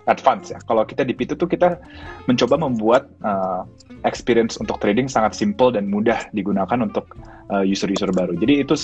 [0.08, 0.58] advance ya.
[0.64, 1.78] Kalau kita di Pitu tuh kita
[2.26, 3.68] mencoba membuat uh,
[4.02, 7.12] experience untuk trading sangat simple dan mudah digunakan untuk
[7.48, 8.32] user-user uh, baru.
[8.36, 8.74] Jadi itu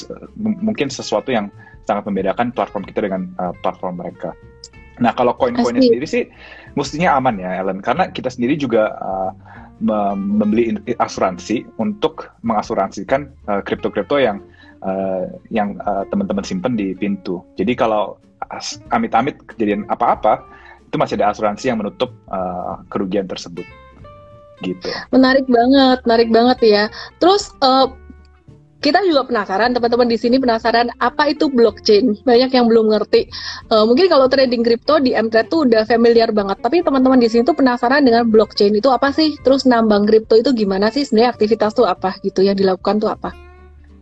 [0.41, 1.49] mungkin sesuatu yang
[1.85, 4.33] sangat membedakan platform kita dengan uh, platform mereka.
[5.03, 6.25] Nah kalau koin-koinnya sendiri sih
[6.79, 9.33] mestinya aman ya Ellen, karena kita sendiri juga uh,
[10.17, 14.39] membeli asuransi untuk mengasuransikan uh, kripto-kripto yang
[14.87, 17.43] uh, yang uh, teman-teman simpen di pintu.
[17.59, 18.17] Jadi kalau
[18.95, 20.47] amit-amit kejadian apa-apa,
[20.89, 23.67] itu masih ada asuransi yang menutup uh, kerugian tersebut.
[24.63, 24.89] Gitu.
[25.11, 26.85] Menarik banget, menarik banget ya.
[27.19, 27.91] Terus uh,
[28.85, 32.21] kita juga penasaran, teman-teman di sini penasaran apa itu blockchain.
[32.29, 33.33] Banyak yang belum ngerti.
[33.73, 37.49] Uh, mungkin kalau trading kripto di Mtrade tuh udah familiar banget, tapi teman-teman di sini
[37.49, 39.41] tuh penasaran dengan blockchain itu apa sih?
[39.41, 41.09] Terus nambang kripto itu gimana sih?
[41.09, 43.33] Sebenarnya aktivitas tuh apa gitu yang dilakukan tuh apa?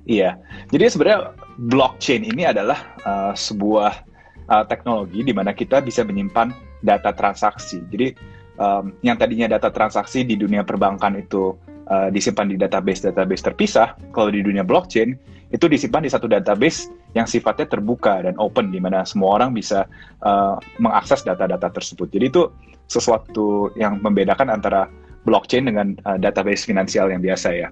[0.03, 0.35] Iya,
[0.75, 1.31] jadi sebenarnya
[1.63, 4.03] blockchain ini adalah uh, sebuah
[4.51, 6.51] uh, teknologi di mana kita bisa menyimpan
[6.83, 7.81] data transaksi.
[7.89, 8.13] Jadi
[8.59, 11.57] um, yang tadinya data transaksi di dunia perbankan itu
[11.89, 15.17] uh, disimpan di database-database terpisah, kalau di dunia blockchain
[15.53, 19.85] itu disimpan di satu database yang sifatnya terbuka dan open di mana semua orang bisa
[20.25, 22.09] uh, mengakses data-data tersebut.
[22.09, 22.43] Jadi itu
[22.89, 24.89] sesuatu yang membedakan antara
[25.29, 27.69] blockchain dengan uh, database finansial yang biasa ya.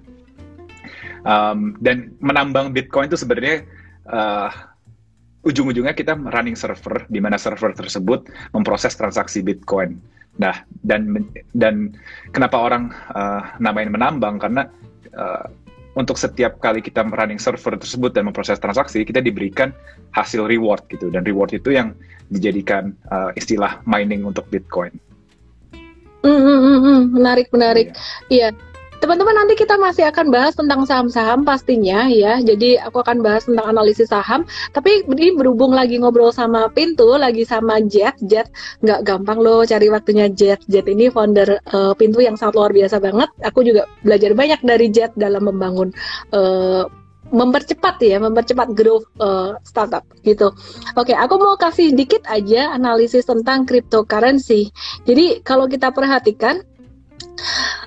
[1.20, 3.64] Um, dan menambang Bitcoin itu sebenarnya
[4.08, 4.48] uh,
[5.40, 9.96] ujung-ujungnya kita running server di mana server tersebut memproses transaksi Bitcoin.
[10.36, 11.96] Nah, dan dan
[12.32, 14.68] kenapa orang uh, namain menambang karena
[15.16, 15.48] uh,
[15.98, 19.74] untuk setiap kali kita running server tersebut dan memproses transaksi, kita diberikan
[20.14, 21.10] hasil reward gitu.
[21.10, 21.96] Dan reward itu yang
[22.30, 24.94] dijadikan uh, istilah mining untuk Bitcoin.
[26.20, 27.00] Mm, mm, mm, mm.
[27.16, 27.88] Menarik, menarik.
[28.30, 28.52] Iya.
[28.52, 28.69] Yeah.
[29.00, 32.36] Teman-teman nanti kita masih akan bahas tentang saham-saham pastinya ya.
[32.44, 34.44] Jadi aku akan bahas tentang analisis saham.
[34.76, 38.20] Tapi ini berhubung lagi ngobrol sama Pintu, lagi sama Jet.
[38.20, 38.52] Jet
[38.84, 40.60] nggak gampang loh cari waktunya Jet.
[40.68, 43.32] Jet ini founder uh, Pintu yang sangat luar biasa banget.
[43.40, 45.88] Aku juga belajar banyak dari Jet dalam membangun
[46.36, 46.84] uh,
[47.30, 50.52] mempercepat ya, mempercepat growth uh, startup gitu.
[50.98, 54.68] Oke, aku mau kasih dikit aja analisis tentang cryptocurrency.
[55.06, 56.60] Jadi kalau kita perhatikan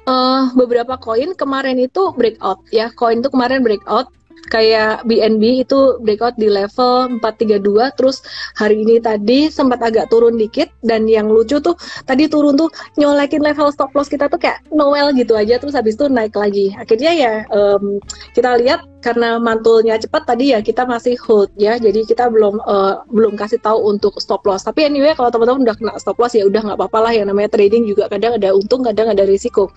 [0.07, 2.91] uh, beberapa koin kemarin itu breakout ya.
[2.93, 4.11] Koin itu kemarin breakout.
[4.43, 8.19] Kayak BNB itu breakout di level 432 terus
[8.59, 10.67] hari ini tadi sempat agak turun dikit.
[10.83, 12.67] Dan yang lucu tuh tadi turun tuh
[12.99, 15.55] nyolekin level stop loss kita tuh kayak Noel gitu aja.
[15.57, 16.75] Terus habis itu naik lagi.
[16.75, 18.03] Akhirnya ya um,
[18.35, 21.75] kita lihat karena mantulnya cepat tadi ya kita masih hold ya.
[21.75, 24.63] Jadi kita belum uh, belum kasih tahu untuk stop loss.
[24.63, 27.11] Tapi anyway kalau teman-teman udah kena stop loss ya udah nggak apa-apa lah.
[27.11, 29.67] Ya namanya trading juga kadang ada untung kadang ada risiko.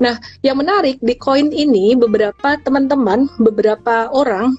[0.00, 4.56] Nah yang menarik di koin ini beberapa teman-teman beberapa orang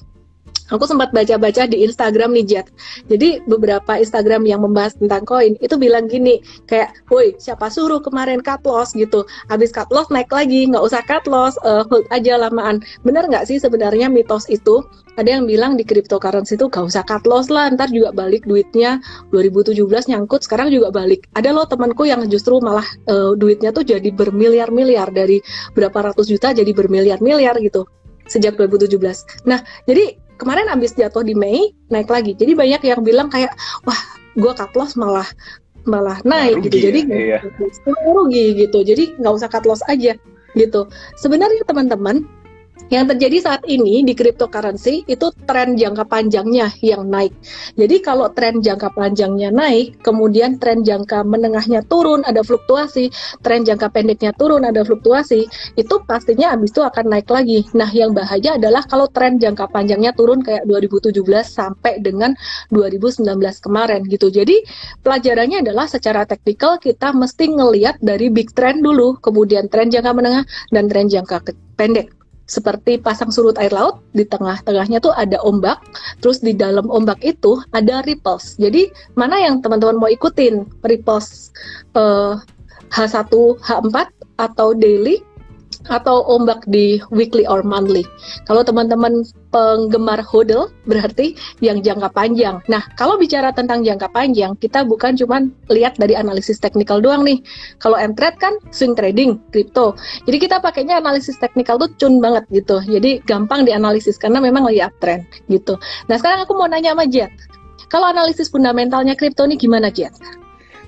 [0.72, 2.68] aku sempat baca-baca di Instagram nih Jet.
[3.12, 8.40] Jadi beberapa Instagram yang membahas tentang koin itu bilang gini, kayak, woi siapa suruh kemarin
[8.40, 12.40] cut loss gitu, habis cut loss naik lagi, nggak usah cut loss, uh, hold aja
[12.40, 12.80] lamaan.
[13.04, 14.86] Bener nggak sih sebenarnya mitos itu?
[15.14, 18.98] Ada yang bilang di cryptocurrency itu nggak usah cut loss lah, ntar juga balik duitnya
[19.30, 21.30] 2017 nyangkut, sekarang juga balik.
[21.38, 25.44] Ada loh temanku yang justru malah uh, duitnya tuh jadi bermiliar-miliar dari
[25.78, 27.86] berapa ratus juta jadi bermiliar-miliar gitu
[28.28, 29.46] sejak 2017.
[29.48, 32.34] Nah, jadi kemarin abis jatuh di Mei naik lagi.
[32.34, 33.54] Jadi banyak yang bilang kayak
[33.86, 34.00] wah
[34.34, 35.28] gue cut loss malah
[35.84, 36.92] malah naik gitu.
[36.92, 37.40] Jadi ya, iya.
[38.16, 38.82] rugi gitu.
[38.82, 40.16] Jadi nggak usah cut loss aja
[40.54, 40.82] gitu.
[41.20, 42.26] Sebenarnya teman-teman
[42.94, 47.34] yang terjadi saat ini di cryptocurrency itu tren jangka panjangnya yang naik.
[47.74, 53.10] Jadi kalau tren jangka panjangnya naik, kemudian tren jangka menengahnya turun, ada fluktuasi,
[53.42, 57.66] tren jangka pendeknya turun, ada fluktuasi, itu pastinya habis itu akan naik lagi.
[57.74, 61.18] Nah, yang bahaya adalah kalau tren jangka panjangnya turun kayak 2017
[61.50, 62.38] sampai dengan
[62.70, 63.26] 2019
[63.58, 64.30] kemarin gitu.
[64.30, 64.62] Jadi
[65.02, 70.46] pelajarannya adalah secara teknikal kita mesti ngelihat dari big trend dulu, kemudian tren jangka menengah
[70.70, 71.42] dan tren jangka
[71.74, 75.80] pendek seperti pasang surut air laut di tengah-tengahnya tuh ada ombak
[76.20, 78.60] terus di dalam ombak itu ada ripples.
[78.60, 80.68] Jadi mana yang teman-teman mau ikutin?
[80.84, 81.52] Ripples
[81.96, 82.36] uh,
[82.94, 83.32] H1
[83.64, 83.96] H4
[84.38, 85.24] atau daily
[85.92, 88.08] atau ombak di weekly or monthly.
[88.48, 92.58] Kalau teman-teman penggemar hodl berarti yang jangka panjang.
[92.72, 97.40] Nah, kalau bicara tentang jangka panjang, kita bukan cuma lihat dari analisis teknikal doang nih.
[97.78, 99.94] Kalau M-Trade kan swing trading, crypto.
[100.26, 102.82] Jadi kita pakainya analisis teknikal tuh cun banget gitu.
[102.82, 105.78] Jadi gampang dianalisis karena memang lagi uptrend gitu.
[106.10, 107.32] Nah, sekarang aku mau nanya sama Jet.
[107.94, 110.18] Kalau analisis fundamentalnya kripto ini gimana, Jet?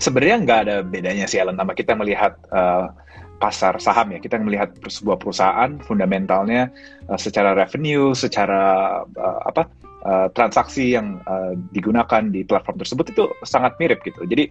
[0.01, 1.55] Sebenarnya nggak ada bedanya sih, Alan.
[1.55, 2.89] Nama kita melihat uh,
[3.37, 6.71] pasar saham ya kita melihat sebuah perusahaan fundamentalnya
[7.11, 9.67] uh, secara revenue secara uh, apa
[10.07, 14.47] uh, transaksi yang uh, digunakan di platform tersebut itu sangat mirip gitu jadi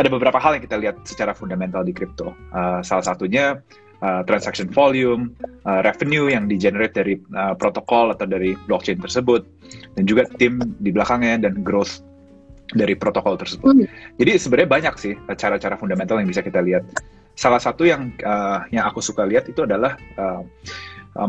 [0.00, 3.60] ada beberapa hal yang kita lihat secara fundamental di crypto uh, salah satunya
[4.02, 5.32] uh, transaction volume
[5.64, 9.46] uh, revenue yang di-generate dari uh, protokol atau dari blockchain tersebut
[9.96, 12.02] dan juga tim di belakangnya dan growth
[12.72, 13.68] dari protokol tersebut.
[13.68, 13.88] Hmm.
[14.16, 16.84] Jadi sebenarnya banyak sih cara-cara fundamental yang bisa kita lihat
[17.34, 20.44] salah satu yang uh, yang aku suka lihat itu adalah uh,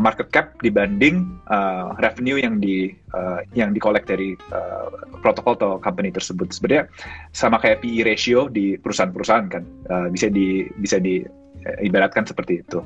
[0.00, 4.88] market cap dibanding uh, revenue yang di uh, yang dikolek dari uh,
[5.20, 6.88] protokol atau company tersebut sebenarnya
[7.36, 11.20] sama kayak PE ratio di perusahaan-perusahaan kan uh, bisa di bisa di
[11.68, 12.80] uh, ibaratkan seperti itu.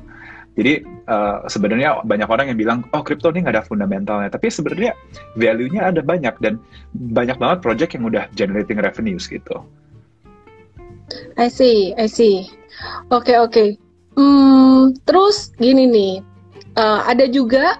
[0.59, 4.91] Jadi uh, sebenarnya banyak orang yang bilang oh kripto ini nggak ada fundamentalnya, tapi sebenarnya
[5.39, 6.59] value-nya ada banyak dan
[6.91, 9.63] banyak banget project yang udah generating revenues gitu.
[11.37, 12.49] I see, I see.
[13.11, 13.75] Oke oke.
[14.15, 16.13] Hmm, terus gini nih,
[16.75, 17.79] uh, ada juga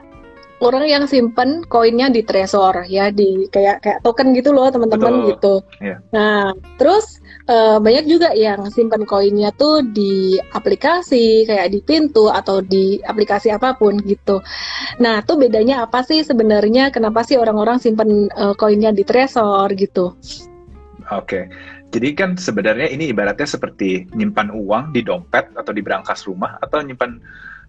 [0.59, 5.63] orang yang simpen koinnya di Trezor ya di kayak kayak token gitu loh teman-teman gitu.
[5.79, 6.03] Yeah.
[6.11, 12.59] Nah terus uh, banyak juga yang simpen koinnya tuh di aplikasi kayak di pintu atau
[12.59, 14.43] di aplikasi apa pun gitu.
[14.99, 16.91] Nah tuh bedanya apa sih sebenarnya?
[16.91, 20.15] Kenapa sih orang-orang simpen uh, koinnya di Trezor gitu?
[21.09, 21.43] Oke, okay.
[21.89, 26.85] Jadi kan sebenarnya ini ibaratnya seperti nyimpan uang di dompet atau di berangkas rumah atau
[26.85, 27.17] nyimpan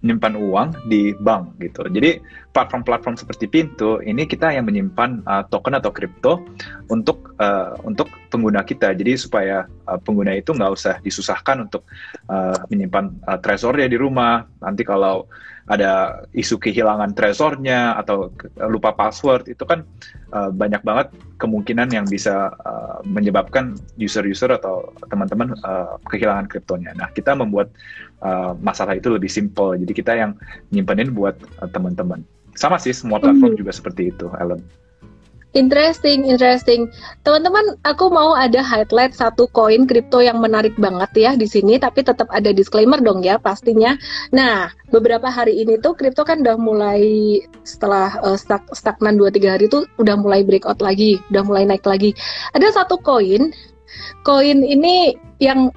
[0.00, 1.85] nyimpan uang di bank gitu.
[1.85, 2.20] Jadi
[2.56, 6.40] platform-platform seperti Pintu ini kita yang menyimpan uh, token atau kripto
[6.88, 8.96] untuk uh, untuk pengguna kita.
[8.96, 11.85] Jadi supaya uh, pengguna itu nggak usah disusahkan untuk
[12.33, 14.48] uh, menyimpan uh, tresornya di rumah.
[14.64, 15.28] Nanti kalau
[15.70, 18.35] ada isu kehilangan tresornya atau
[18.66, 19.87] lupa password itu kan
[20.35, 26.90] uh, banyak banget kemungkinan yang bisa uh, menyebabkan user-user atau teman-teman uh, kehilangan kriptonya.
[26.98, 27.70] Nah kita membuat
[28.18, 29.78] uh, masalah itu lebih simple.
[29.78, 30.35] Jadi kita yang
[30.74, 32.26] nyimpenin buat uh, teman-teman.
[32.59, 33.61] Sama sih semua platform hmm.
[33.62, 34.59] juga seperti itu, Ellen.
[35.50, 36.86] Interesting, interesting.
[37.26, 42.06] Teman-teman, aku mau ada highlight satu koin kripto yang menarik banget ya di sini, tapi
[42.06, 43.98] tetap ada disclaimer dong ya pastinya.
[44.30, 47.02] Nah, beberapa hari ini tuh kripto kan udah mulai
[47.66, 52.14] setelah uh, stag stagnan 2-3 hari tuh udah mulai breakout lagi, udah mulai naik lagi.
[52.54, 53.50] Ada satu koin,
[54.22, 55.74] koin ini yang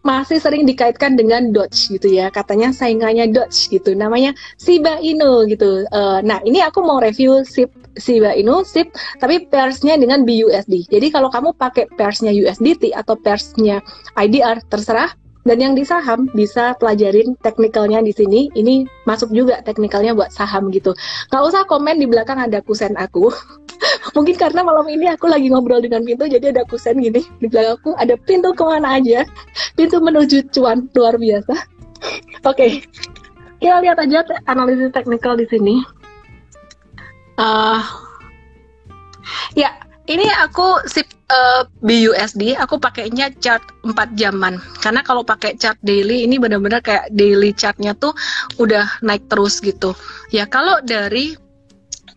[0.00, 5.84] masih sering dikaitkan dengan Doge gitu ya katanya saingannya Doge gitu namanya Shiba Inu gitu
[5.92, 7.68] uh, nah ini aku mau review SIP
[8.00, 13.84] Shiba Inu SIP tapi pairsnya dengan BUSD jadi kalau kamu pakai pairsnya USDT atau pairsnya
[14.16, 15.12] IDR terserah
[15.44, 18.52] dan yang di saham bisa pelajarin teknikalnya di sini.
[18.52, 20.92] Ini masuk juga teknikalnya buat saham gitu.
[21.32, 23.32] Nggak usah komen di belakang ada kusen aku.
[24.16, 27.80] Mungkin karena malam ini aku lagi ngobrol dengan pintu, jadi ada kusen gini di belakang
[27.80, 27.90] aku.
[27.96, 29.24] Ada pintu ke mana aja.
[29.76, 31.54] Pintu menuju cuan luar biasa.
[32.48, 32.70] Oke, okay.
[33.60, 35.80] kita lihat aja analisis teknikal di sini.
[37.40, 37.80] Uh,
[39.56, 39.72] ya,
[40.08, 44.60] ini aku sip uh, BUSD, aku pakainya chart 4 jaman.
[44.82, 48.12] Karena kalau pakai chart daily ini benar-benar kayak daily chartnya tuh
[48.60, 49.96] udah naik terus gitu.
[50.34, 51.36] Ya kalau dari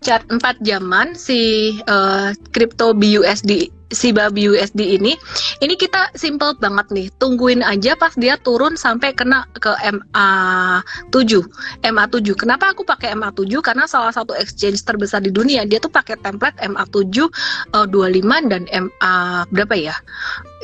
[0.03, 5.13] chart 4 jaman si uh, crypto BUSD Shiba BUSD ini,
[5.61, 7.07] ini kita simple banget nih.
[7.21, 11.45] Tungguin aja pas dia turun sampai kena ke MA7.
[11.85, 12.27] MA7.
[12.33, 13.53] Kenapa aku pakai MA7?
[13.61, 17.29] Karena salah satu exchange terbesar di dunia dia tuh pakai template MA7
[17.77, 19.13] uh, 25 dan MA
[19.53, 19.95] berapa ya?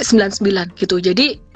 [0.01, 0.97] 99 gitu.
[0.97, 1.48] Jadi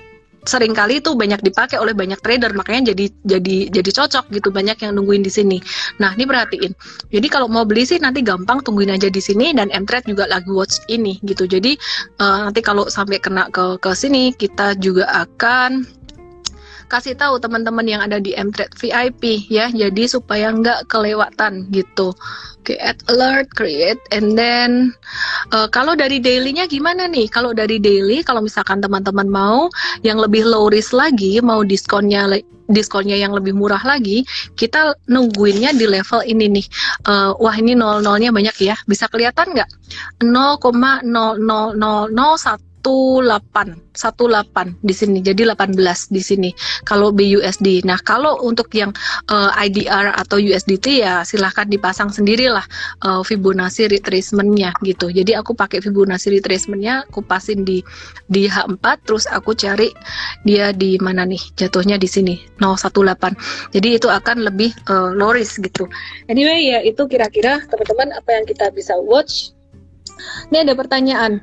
[0.43, 4.77] sering kali itu banyak dipakai oleh banyak trader makanya jadi jadi jadi cocok gitu banyak
[4.84, 5.58] yang nungguin di sini.
[5.99, 6.71] Nah ini perhatiin.
[7.12, 10.51] Jadi kalau mau beli sih nanti gampang tungguin aja di sini dan Mtrade juga lagi
[10.51, 11.47] watch ini gitu.
[11.47, 11.75] Jadi
[12.19, 16.02] uh, nanti kalau sampai kena ke ke sini kita juga akan
[16.93, 22.13] kasih tahu teman-teman yang ada di Mtrade VIP ya jadi supaya nggak kelewatan gitu
[22.63, 24.95] Oke, okay, add alert, create, and then
[25.51, 27.27] uh, kalau dari dailynya gimana nih?
[27.27, 29.67] Kalau dari daily, kalau misalkan teman-teman mau
[29.99, 32.23] yang lebih low risk lagi, mau diskonnya
[32.71, 34.23] diskonnya yang lebih murah lagi,
[34.56, 36.63] kita nungguinnya di level ini nih.
[37.03, 39.67] Uh, wah ini nol nolnya banyak ya, bisa kelihatan nggak?
[40.23, 41.03] 0,00001
[42.83, 46.49] 18 18 di sini jadi 18 di sini
[46.83, 47.87] kalau BUSD.
[47.87, 48.91] Nah, kalau untuk yang
[49.31, 52.63] uh, eh, IDR atau USDT ya silahkan dipasang sendirilah
[53.07, 55.09] uh, Fibonacci retracementnya gitu.
[55.09, 57.79] Jadi aku pakai Fibonacci retracementnya aku pasin di
[58.27, 59.89] di H4 terus aku cari
[60.43, 63.71] dia di mana nih jatuhnya di sini 018.
[63.71, 65.87] Jadi itu akan lebih uh, low risk gitu.
[66.27, 69.55] Anyway ya itu kira-kira teman-teman apa yang kita bisa watch.
[70.51, 71.41] Ini ada pertanyaan.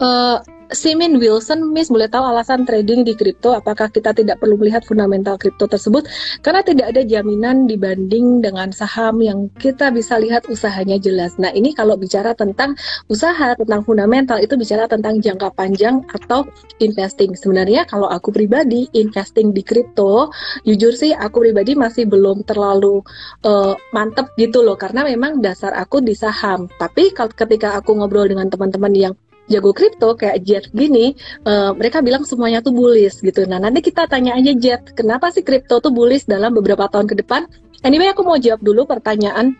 [0.00, 0.40] Uh,
[0.70, 3.50] Simin Wilson, Miss boleh tahu alasan trading di kripto?
[3.50, 6.06] Apakah kita tidak perlu melihat fundamental kripto tersebut?
[6.46, 11.34] Karena tidak ada jaminan dibanding dengan saham yang kita bisa lihat usahanya jelas.
[11.42, 12.78] Nah ini kalau bicara tentang
[13.10, 16.46] usaha, tentang fundamental itu bicara tentang jangka panjang atau
[16.78, 17.34] investing.
[17.34, 20.30] Sebenarnya kalau aku pribadi investing di kripto,
[20.62, 23.02] jujur sih aku pribadi masih belum terlalu
[23.42, 24.78] uh, mantep gitu loh.
[24.78, 26.70] Karena memang dasar aku di saham.
[26.78, 29.14] Tapi ketika aku ngobrol dengan teman-teman yang
[29.50, 33.44] jago kripto kayak Jet gini, uh, mereka bilang semuanya tuh bullish gitu.
[33.50, 37.18] Nah nanti kita tanya aja Jet, kenapa sih kripto tuh bullish dalam beberapa tahun ke
[37.26, 37.50] depan?
[37.82, 39.58] Anyway aku mau jawab dulu pertanyaan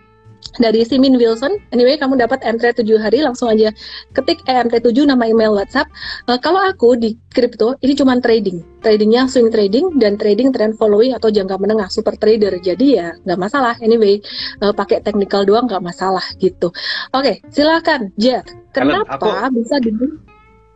[0.59, 1.55] dari Simin Wilson.
[1.71, 3.71] Anyway, kamu dapat MT 7 hari langsung aja
[4.17, 5.87] ketik EMT 7 nama email WhatsApp.
[6.27, 8.65] Uh, kalau aku di kripto ini cuma trading.
[8.81, 12.59] Tradingnya swing trading dan trading trend following atau jangka menengah super trader.
[12.59, 13.77] Jadi ya nggak masalah.
[13.85, 14.19] Anyway,
[14.65, 16.73] uh, pakai technical doang nggak masalah gitu.
[17.15, 18.49] Oke, okay, silakan Jet.
[18.75, 19.55] Kenapa Ellen, aku...
[19.61, 19.91] bisa di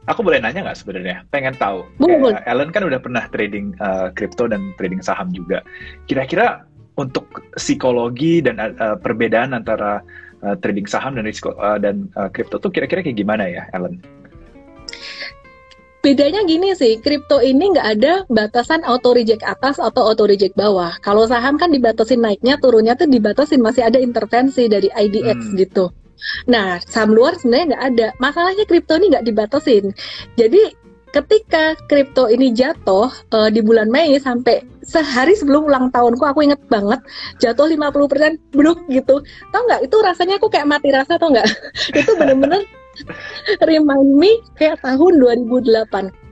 [0.05, 1.25] Aku boleh nanya nggak sebenarnya?
[1.33, 1.81] Pengen tahu.
[1.97, 2.37] Boleh.
[2.45, 3.73] Ellen kan udah pernah trading
[4.13, 5.65] kripto uh, dan trading saham juga.
[6.05, 7.27] Kira-kira untuk
[7.59, 10.03] psikologi dan uh, perbedaan antara
[10.47, 13.99] uh, trading saham dan risiko uh, dan kripto uh, tuh kira-kira kayak gimana ya, Ellen?
[16.05, 20.93] Bedanya gini sih, kripto ini nggak ada batasan auto reject atas atau auto reject bawah.
[21.01, 25.57] Kalau saham kan dibatasin naiknya, turunnya tuh dibatasin masih ada intervensi dari IDX hmm.
[25.65, 25.89] gitu.
[26.45, 28.07] Nah, saham luar sebenarnya nggak ada.
[28.21, 29.97] Masalahnya kripto ini nggak dibatasin.
[30.37, 30.77] Jadi
[31.15, 36.59] ketika kripto ini jatuh uh, di bulan Mei sampai sehari sebelum ulang tahunku aku inget
[36.67, 36.99] banget
[37.39, 39.23] jatuh 50% bluk gitu.
[39.55, 39.87] Tau nggak?
[39.87, 41.47] Itu rasanya aku kayak mati rasa tau nggak?
[42.03, 42.67] Itu bener-bener
[43.63, 46.25] remind me kayak tahun 2008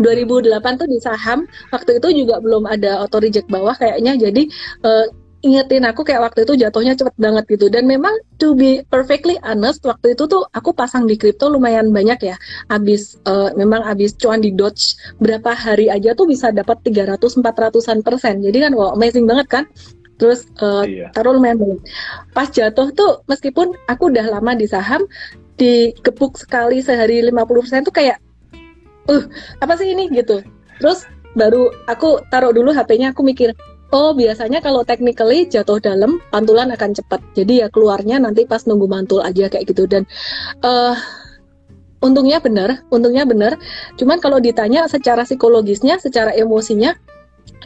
[0.00, 4.18] 2008 tuh di saham waktu itu juga belum ada auto reject bawah kayaknya.
[4.18, 4.50] Jadi
[4.82, 5.06] uh,
[5.44, 7.68] ingetin aku kayak waktu itu jatuhnya cepet banget gitu.
[7.68, 12.32] Dan memang to be perfectly honest waktu itu tuh aku pasang di kripto lumayan banyak
[12.32, 12.36] ya.
[12.72, 18.00] Abis uh, memang abis cuan di Dodge berapa hari aja tuh bisa dapat 300 400an
[18.00, 18.40] persen.
[18.40, 19.64] Jadi kan wow amazing banget kan?
[20.16, 21.12] Terus uh, iya.
[21.12, 21.80] taruh lumayan banyak
[22.32, 25.04] pas jatuh tuh meskipun aku udah lama di saham
[25.60, 28.18] dikepuk sekali sehari 50% tuh kayak
[29.10, 29.22] uh
[29.60, 30.08] apa sih ini?
[30.08, 30.40] gitu.
[30.80, 33.52] Terus baru aku taruh dulu HP-nya aku mikir
[33.94, 37.22] Oh, biasanya kalau technically jatuh dalam, pantulan akan cepat.
[37.38, 39.86] Jadi ya keluarnya nanti pas nunggu mantul aja kayak gitu.
[39.86, 40.02] Dan
[40.66, 40.98] uh,
[42.02, 43.54] untungnya benar, untungnya benar.
[43.94, 46.98] Cuman kalau ditanya secara psikologisnya, secara emosinya,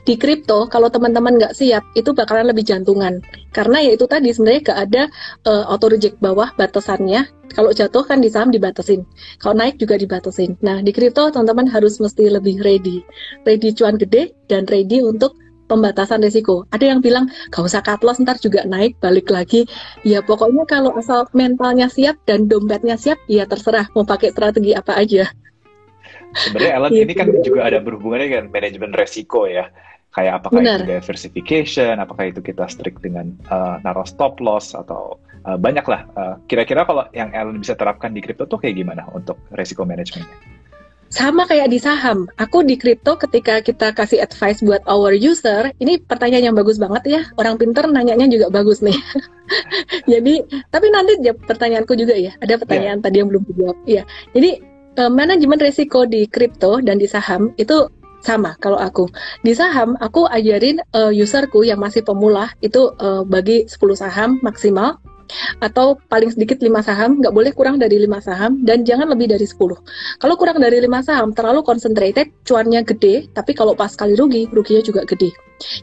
[0.04, 3.20] di kripto kalau teman-teman nggak siap itu bakalan lebih jantungan
[3.52, 5.02] karena ya itu tadi sebenarnya nggak ada
[5.44, 9.04] uh, auto reject bawah batasannya kalau jatuh kan di saham dibatasin
[9.36, 13.04] kalau naik juga dibatasin nah di kripto teman-teman harus mesti lebih ready
[13.44, 15.36] ready cuan gede dan ready untuk
[15.68, 16.64] pembatasan risiko.
[16.72, 19.68] Ada yang bilang gak usah cut loss ntar juga naik balik lagi.
[20.02, 24.96] Ya pokoknya kalau asal mentalnya siap dan dompetnya siap, ya terserah mau pakai strategi apa
[24.96, 25.28] aja.
[26.34, 27.04] Sebenarnya Ellen gitu.
[27.04, 29.68] ini kan juga ada berhubungannya dengan manajemen resiko ya.
[30.08, 30.78] Kayak apakah Benar.
[30.82, 36.08] itu diversification, apakah itu kita strict dengan uh, naruh stop loss atau uh, banyak lah.
[36.16, 40.57] Uh, kira-kira kalau yang Ellen bisa terapkan di crypto tuh kayak gimana untuk resiko manajemennya?
[41.08, 45.96] Sama kayak di saham, aku di kripto ketika kita kasih advice buat our user, ini
[45.96, 47.20] pertanyaan yang bagus banget ya.
[47.40, 48.96] Orang pinter nanyanya juga bagus nih.
[50.12, 52.36] Jadi, tapi nanti pertanyaanku juga ya.
[52.44, 53.04] Ada pertanyaan yeah.
[53.08, 53.76] tadi yang belum dijawab.
[53.88, 54.02] Iya.
[54.36, 54.50] Jadi,
[55.00, 57.88] uh, manajemen risiko di kripto dan di saham itu
[58.20, 59.08] sama kalau aku.
[59.40, 65.00] Di saham, aku ajarin uh, userku yang masih pemula itu uh, bagi 10 saham maksimal
[65.60, 69.46] atau paling sedikit 5 saham, nggak boleh kurang dari 5 saham dan jangan lebih dari
[69.46, 69.56] 10.
[70.18, 74.82] Kalau kurang dari 5 saham terlalu concentrated, cuannya gede, tapi kalau pas sekali rugi, ruginya
[74.84, 75.32] juga gede.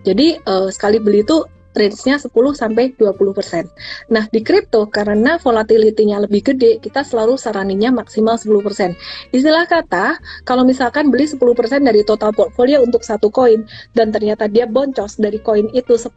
[0.08, 1.44] Jadi uh, sekali beli itu
[1.76, 3.68] range-nya 10 sampai 20%.
[4.10, 8.96] Nah, di kripto karena volatility-nya lebih gede, kita selalu saraninya maksimal 10%.
[9.36, 10.18] Istilah kata,
[10.48, 15.38] kalau misalkan beli 10% dari total portfolio untuk satu koin dan ternyata dia boncos dari
[15.44, 16.16] koin itu 10%,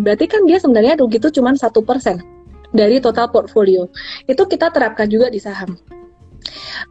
[0.00, 2.43] berarti kan dia sebenarnya rugi itu cuma 1%
[2.74, 3.86] dari total portfolio.
[4.26, 5.78] Itu kita terapkan juga di saham.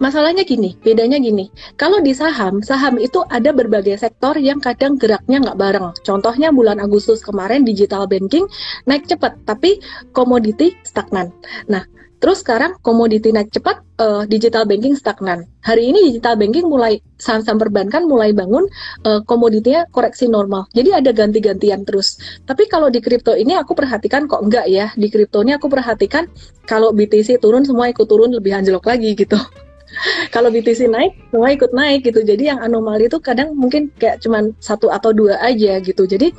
[0.02, 1.54] Masalahnya gini, bedanya gini.
[1.78, 5.94] Kalau di saham, saham itu ada berbagai sektor yang kadang geraknya nggak bareng.
[6.02, 8.50] Contohnya bulan Agustus kemarin digital banking
[8.90, 9.78] naik cepat, tapi
[10.10, 11.30] komoditi stagnan.
[11.70, 11.86] Nah,
[12.24, 15.44] Terus sekarang komoditi naik cepat, uh, digital banking stagnan.
[15.60, 18.64] Hari ini digital banking mulai saham-saham perbankan mulai bangun
[19.04, 20.72] uh, komoditinya koreksi normal.
[20.72, 22.16] Jadi ada ganti-gantian terus.
[22.48, 24.96] Tapi kalau di kripto ini aku perhatikan kok enggak ya.
[24.96, 26.32] Di kripto ini aku perhatikan
[26.64, 29.36] kalau BTC turun semua ikut turun lebih anjlok lagi gitu.
[30.36, 32.24] kalau BTC naik, semua ikut naik gitu.
[32.24, 36.08] Jadi yang anomali itu kadang mungkin kayak cuman satu atau dua aja gitu.
[36.08, 36.32] Jadi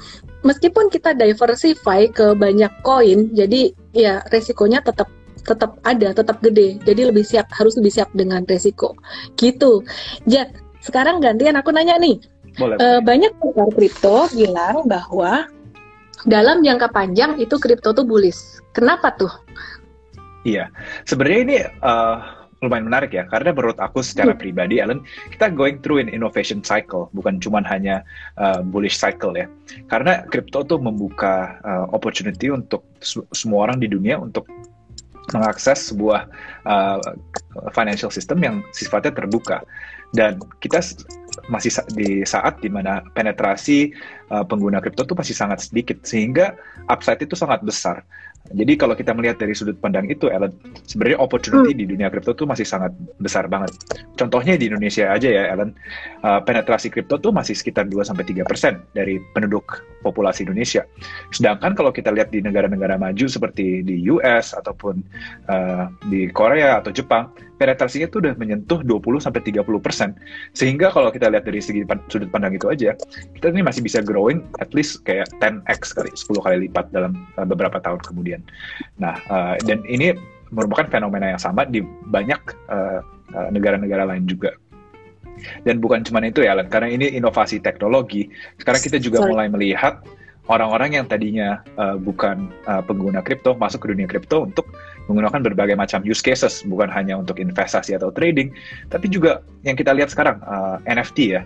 [0.48, 5.12] meskipun kita diversify ke banyak koin, jadi ya resikonya tetap
[5.44, 6.80] tetap ada, tetap gede.
[6.82, 8.96] Jadi lebih siap, harus lebih siap dengan resiko.
[9.36, 9.84] Gitu.
[10.24, 12.18] Jet, sekarang gantian aku nanya nih.
[12.56, 12.78] Boleh.
[12.78, 15.50] Uh, banyak pakar kripto bilang bahwa
[16.24, 18.62] dalam jangka panjang itu kripto tuh bullish.
[18.72, 19.30] Kenapa tuh?
[20.44, 20.68] Iya,
[21.08, 24.40] sebenarnya ini uh, lumayan menarik ya, karena menurut aku secara hmm.
[24.40, 28.04] pribadi, Ellen, kita going through an innovation cycle, bukan cuma hanya
[28.40, 29.48] uh, bullish cycle ya.
[29.88, 32.84] Karena kripto tuh membuka uh, opportunity untuk
[33.34, 34.48] semua orang di dunia untuk
[35.32, 36.28] mengakses sebuah
[36.68, 37.00] uh,
[37.72, 39.64] financial system yang sifatnya terbuka
[40.12, 40.84] dan kita
[41.50, 43.90] masih di saat di mana penetrasi
[44.30, 46.54] uh, pengguna kripto itu masih sangat sedikit sehingga
[46.92, 48.04] upside itu sangat besar
[48.52, 50.52] jadi kalau kita melihat dari sudut pandang itu, Ellen,
[50.84, 51.80] sebenarnya opportunity hmm.
[51.80, 53.72] di dunia kripto tuh masih sangat besar banget.
[54.20, 55.72] Contohnya di Indonesia aja ya, Ellen,
[56.20, 58.44] uh, penetrasi kripto tuh masih sekitar 2-3%
[58.92, 60.84] dari penduduk populasi Indonesia.
[61.32, 65.00] Sedangkan kalau kita lihat di negara-negara maju seperti di US ataupun
[65.48, 70.12] uh, di Korea atau Jepang, penetrasinya tuh udah menyentuh 20 sampai 30 persen.
[70.52, 71.80] Sehingga kalau kita lihat dari segi
[72.12, 72.92] sudut pandang itu aja,
[73.32, 77.48] kita ini masih bisa growing at least kayak 10x kali, 10 kali lipat dalam uh,
[77.48, 78.44] beberapa tahun kemudian.
[79.00, 80.12] Nah, uh, dan ini
[80.54, 81.82] merupakan fenomena yang sama di
[82.12, 82.38] banyak
[82.70, 83.00] uh,
[83.34, 84.54] uh, negara-negara lain juga.
[85.66, 88.30] Dan bukan cuma itu ya, Alan, karena ini inovasi teknologi.
[88.60, 89.30] Sekarang kita juga Sorry.
[89.30, 90.00] mulai melihat
[90.48, 94.68] orang-orang yang tadinya uh, bukan uh, pengguna kripto masuk ke dunia kripto untuk
[95.08, 98.52] menggunakan berbagai macam use cases, bukan hanya untuk investasi atau trading,
[98.88, 101.42] tapi juga yang kita lihat sekarang uh, eh, NFT ya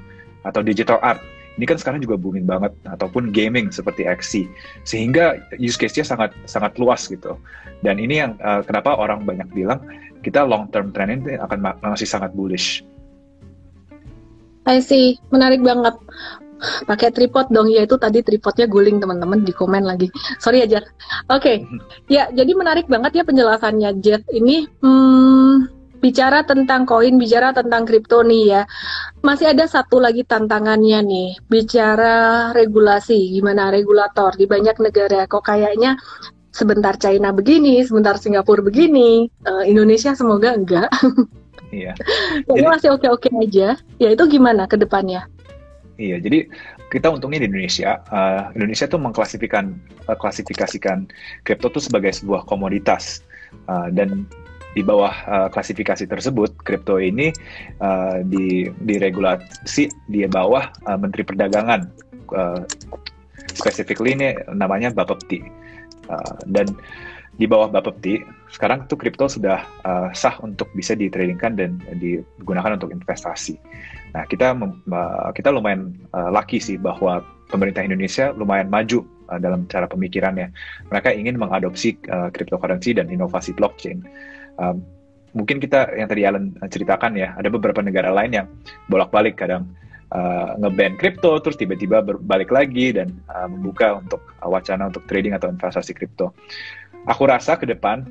[0.46, 1.18] atau digital art
[1.58, 4.46] ini kan sekarang juga booming banget ataupun gaming seperti XC
[4.86, 7.34] sehingga use case-nya sangat sangat luas gitu
[7.82, 9.82] dan ini yang uh, kenapa orang banyak bilang
[10.22, 12.82] kita long term trend ini akan masih sangat bullish.
[14.68, 15.96] I see, menarik banget.
[16.84, 20.12] Pakai tripod dong, ya itu tadi tripodnya guling teman-teman di komen lagi.
[20.42, 20.84] Sorry aja.
[21.32, 21.56] Oke, okay.
[22.14, 24.68] ya jadi menarik banget ya penjelasannya Jet ini.
[24.84, 25.70] Hmm,
[26.04, 28.62] bicara tentang koin, bicara tentang kripto nih ya.
[29.24, 35.96] Masih ada satu lagi tantangannya nih, bicara regulasi, gimana regulator di banyak negara kok kayaknya
[36.50, 40.90] sebentar China begini, sebentar Singapura begini, uh, Indonesia semoga enggak.
[41.68, 41.92] Iya.
[42.48, 43.76] jadi masih oke-oke aja.
[44.00, 45.28] Ya itu gimana ke depannya?
[45.98, 46.46] Iya, jadi
[46.94, 49.74] kita untungnya di Indonesia, uh, Indonesia tuh mengklasifikasikan
[50.06, 51.10] uh, klasifikasikan
[51.42, 53.26] kripto tuh sebagai sebuah komoditas
[53.66, 54.24] uh, dan
[54.78, 57.34] di bawah uh, klasifikasi tersebut kripto ini
[57.82, 61.90] uh, di diregulasi di bawah uh, Menteri Perdagangan
[62.30, 62.62] uh,
[63.50, 65.42] specifically ini namanya Bapepti.
[66.08, 66.72] Uh, dan
[67.38, 68.18] di bawah Bapepti,
[68.50, 73.54] sekarang tuh kripto sudah uh, sah untuk bisa ditradingkan dan digunakan untuk investasi.
[74.10, 79.70] Nah, kita uh, kita lumayan uh, lucky sih bahwa pemerintah Indonesia lumayan maju uh, dalam
[79.70, 80.50] cara pemikirannya.
[80.90, 84.02] Mereka ingin mengadopsi uh, cryptocurrency dan inovasi blockchain.
[84.58, 84.82] Um,
[85.30, 88.46] mungkin kita yang tadi Alan ceritakan ya, ada beberapa negara lain yang
[88.90, 89.70] bolak-balik kadang
[90.12, 95.52] uh, ngeban kripto terus tiba-tiba berbalik lagi dan uh, membuka untuk wacana untuk trading atau
[95.52, 96.32] investasi kripto.
[97.08, 98.04] Aku rasa ke depan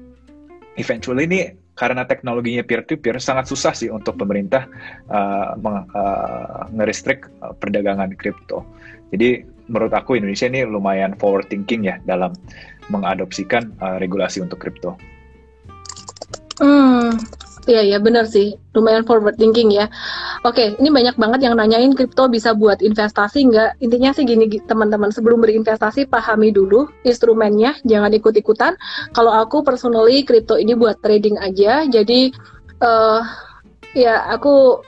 [0.78, 4.66] eventually ini karena teknologinya peer to peer sangat susah sih untuk pemerintah
[5.14, 8.66] uh, uh, ngerestrik uh, perdagangan kripto.
[9.14, 12.34] Jadi menurut aku Indonesia ini lumayan forward thinking ya dalam
[12.90, 14.98] mengadopsikan uh, regulasi untuk kripto.
[16.58, 17.14] Hmm,
[17.68, 19.92] Iya iya benar sih, lumayan forward thinking ya.
[20.48, 23.84] Oke, ini banyak banget yang nanyain kripto bisa buat investasi nggak?
[23.84, 28.80] Intinya sih gini teman-teman, sebelum berinvestasi pahami dulu instrumennya, jangan ikut-ikutan.
[29.12, 32.32] Kalau aku personally kripto ini buat trading aja, jadi
[32.80, 33.20] uh,
[33.92, 34.80] ya aku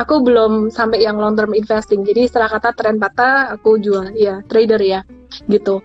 [0.00, 2.08] aku belum sampai yang long term investing.
[2.08, 5.04] Jadi setelah kata tren patah, aku jual ya trader ya,
[5.52, 5.84] gitu.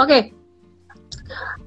[0.00, 0.32] Oke.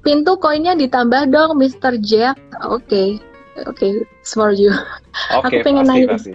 [0.02, 2.02] Pintu koinnya ditambah dong, Mr.
[2.02, 2.34] Jack.
[2.66, 2.82] Oke.
[2.90, 3.29] Okay
[3.64, 3.92] oke okay,
[4.22, 4.70] for you.
[5.38, 6.08] Oke, okay, aku pengen pasti, nanya.
[6.14, 6.32] Pasti.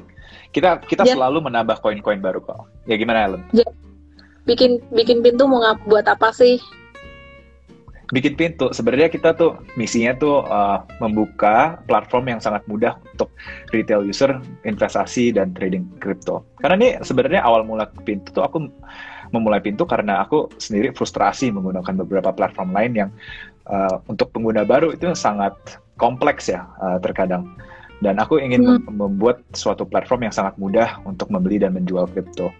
[0.56, 1.16] Kita kita yeah.
[1.20, 2.68] selalu menambah koin-koin baru kok.
[2.88, 3.44] Ya gimana Ellen?
[3.52, 3.68] Yeah.
[4.48, 6.62] Bikin bikin pintu mau ngap buat apa sih?
[8.14, 13.34] Bikin pintu sebenarnya kita tuh misinya tuh uh, membuka platform yang sangat mudah untuk
[13.74, 16.46] retail user investasi dan trading crypto.
[16.62, 18.70] Karena ini sebenarnya awal mula pintu tuh aku
[19.34, 23.10] memulai pintu karena aku sendiri frustrasi menggunakan beberapa platform lain yang
[23.70, 25.54] uh, untuk pengguna baru itu sangat
[25.96, 27.46] kompleks ya uh, terkadang.
[28.04, 28.92] Dan aku ingin hmm.
[28.92, 32.52] membuat suatu platform yang sangat mudah untuk membeli dan menjual kripto.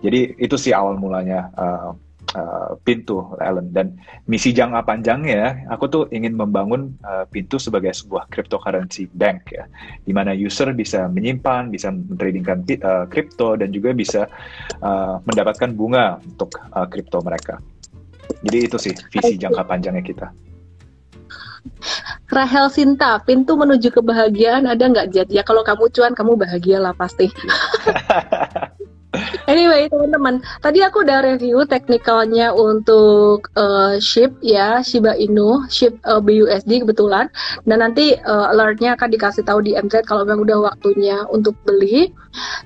[0.00, 1.92] Jadi itu sih awal mulanya uh,
[2.36, 3.96] uh, pintu Ellen dan
[4.28, 9.64] misi jangka panjangnya aku tuh ingin membangun uh, pintu sebagai sebuah cryptocurrency bank ya
[10.04, 12.66] di mana user bisa menyimpan bisa mentradingkan
[13.08, 14.28] kripto uh, dan juga bisa
[14.82, 16.52] uh, mendapatkan bunga untuk
[16.92, 17.54] kripto uh, mereka
[18.44, 20.28] jadi itu sih visi jangka panjangnya kita
[22.28, 25.28] Rahel Sinta, pintu menuju kebahagiaan ada nggak Jet?
[25.32, 27.28] Ya kalau kamu cuan, kamu bahagialah pasti.
[29.48, 36.20] Anyway, teman-teman, tadi aku udah review teknikalnya untuk uh, ship ya, Shiba Inu, ship uh,
[36.20, 37.32] BUSD kebetulan.
[37.64, 42.12] Dan nanti uh, alertnya akan dikasih tahu di Mtrade kalau memang udah waktunya untuk beli.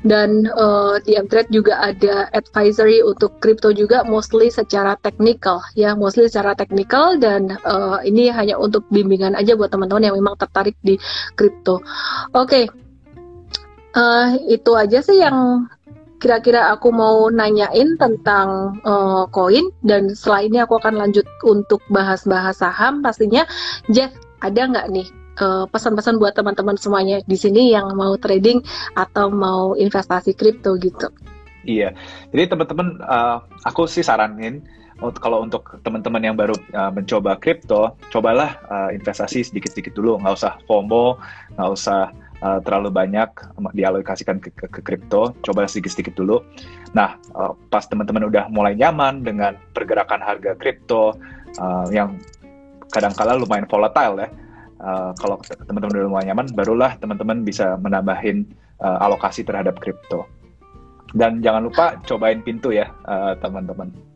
[0.02, 6.26] Dan uh, di Mtrade juga ada advisory untuk crypto juga, mostly secara teknikal ya, mostly
[6.28, 10.98] secara teknikal dan uh, ini hanya untuk bimbingan aja buat teman-teman yang memang tertarik di
[11.38, 11.80] crypto.
[12.34, 12.48] Oke.
[12.48, 12.64] Okay.
[13.92, 15.68] Uh, itu aja sih yang
[16.22, 22.62] kira-kira aku mau nanyain tentang uh, koin dan setelah ini aku akan lanjut untuk bahas-bahas
[22.62, 23.02] saham.
[23.02, 23.42] Pastinya
[23.90, 25.10] Jeff ada nggak nih
[25.42, 28.62] uh, pesan-pesan buat teman-teman semuanya di sini yang mau trading
[28.94, 31.10] atau mau investasi kripto gitu?
[31.66, 31.90] Iya.
[32.30, 34.62] Jadi teman-teman uh, aku sih saranin
[35.18, 40.62] kalau untuk teman-teman yang baru uh, mencoba kripto, cobalah uh, investasi sedikit-sedikit dulu, nggak usah
[40.70, 41.18] FOMO,
[41.58, 43.30] nggak usah uh, terlalu banyak
[43.72, 46.42] dialokasikan ke, ke, kripto, coba sedikit-sedikit dulu.
[46.92, 51.14] Nah, uh, pas teman-teman udah mulai nyaman dengan pergerakan harga kripto
[51.62, 52.18] uh, yang
[52.92, 54.28] kadang-kala lumayan volatile ya,
[54.82, 58.44] uh, kalau teman-teman udah mulai nyaman, barulah teman-teman bisa menambahin
[58.82, 60.26] uh, alokasi terhadap kripto.
[61.12, 62.88] Dan jangan lupa cobain pintu ya,
[63.44, 63.92] teman-teman.
[63.92, 64.11] Uh,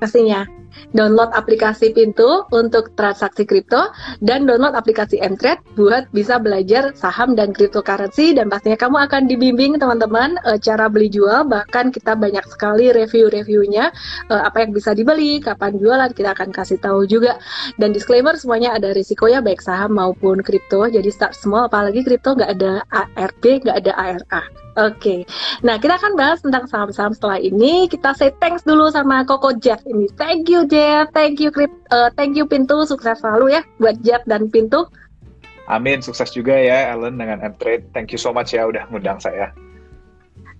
[0.00, 0.44] Pastinya.
[0.92, 3.90] download aplikasi Pintu untuk transaksi kripto
[4.20, 9.80] dan download aplikasi Mtrade buat bisa belajar saham dan cryptocurrency dan pastinya kamu akan dibimbing
[9.80, 13.88] teman-teman uh, cara beli jual bahkan kita banyak sekali review-reviewnya
[14.28, 17.40] uh, apa yang bisa dibeli, kapan jualan kita akan kasih tahu juga
[17.80, 22.52] dan disclaimer semuanya ada risikonya baik saham maupun kripto jadi start small apalagi kripto nggak
[22.52, 24.65] ada ARB nggak ada ARA.
[24.76, 25.20] Oke, okay.
[25.64, 27.88] nah kita akan bahas tentang saham-saham setelah ini.
[27.88, 30.04] Kita say thanks dulu sama Koko Jeff ini.
[30.20, 34.20] Thank you Jeff, thank you Krip, uh, thank you Pintu, sukses selalu ya buat Jeff
[34.28, 34.84] dan Pintu.
[35.72, 37.90] Amin, sukses juga ya Ellen dengan M-Trade.
[37.96, 39.48] Thank you so much ya udah ngundang saya.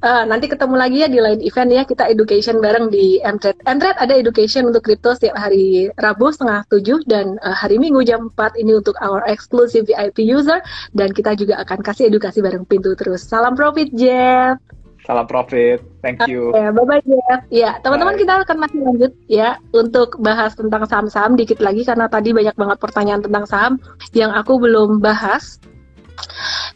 [0.05, 3.65] Uh, nanti ketemu lagi ya di lain event ya kita education bareng di Mtrade.
[3.65, 8.29] Mtrade ada education untuk kripto setiap hari Rabu setengah tujuh dan uh, hari Minggu jam
[8.37, 10.61] 4 ini untuk our exclusive VIP user
[10.93, 13.25] dan kita juga akan kasih edukasi bareng pintu terus.
[13.25, 14.61] Salam profit Jeff.
[15.09, 15.81] Salam profit.
[16.05, 16.53] Thank you.
[16.53, 17.41] Ya, bye bye Jeff.
[17.49, 22.37] Ya, teman-teman kita akan masih lanjut ya untuk bahas tentang saham-saham dikit lagi karena tadi
[22.37, 23.73] banyak banget pertanyaan tentang saham
[24.13, 25.57] yang aku belum bahas.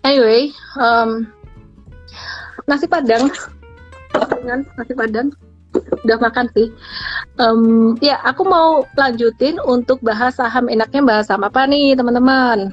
[0.01, 1.29] Anyway, um,
[2.71, 3.27] nasi padang.
[4.15, 5.29] Dengan nasi padang.
[6.07, 6.71] Udah makan sih.
[7.39, 10.71] Um, ya aku mau lanjutin untuk bahas saham.
[10.71, 12.71] Enaknya bahas saham apa nih teman-teman?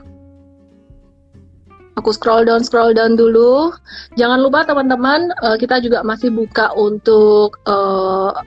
[1.97, 3.73] Aku scroll down scroll down dulu.
[4.21, 8.37] Jangan lupa teman-teman uh, kita juga masih buka untuk uh,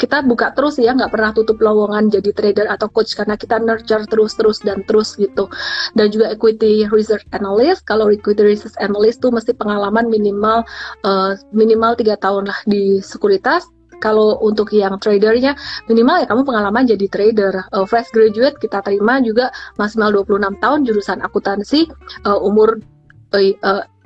[0.00, 4.08] kita buka terus ya nggak pernah tutup lowongan jadi trader atau coach karena kita nurture
[4.08, 5.52] terus terus dan terus gitu.
[5.92, 10.64] Dan juga equity research analyst kalau equity research analyst tuh mesti pengalaman minimal
[11.04, 13.68] uh, minimal tiga tahun lah di sekuritas.
[14.00, 15.52] Kalau untuk yang tradernya
[15.84, 17.68] minimal ya kamu pengalaman jadi trader.
[17.68, 21.84] Uh, fresh graduate kita terima juga maksimal 26 tahun jurusan akuntansi
[22.24, 22.80] uh, umur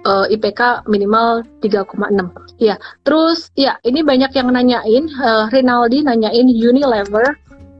[0.05, 2.30] eh, IPK minimal 3,6.
[2.62, 7.34] Ya, terus ya ini banyak yang nanyain, uh, Rinaldi nanyain Unilever.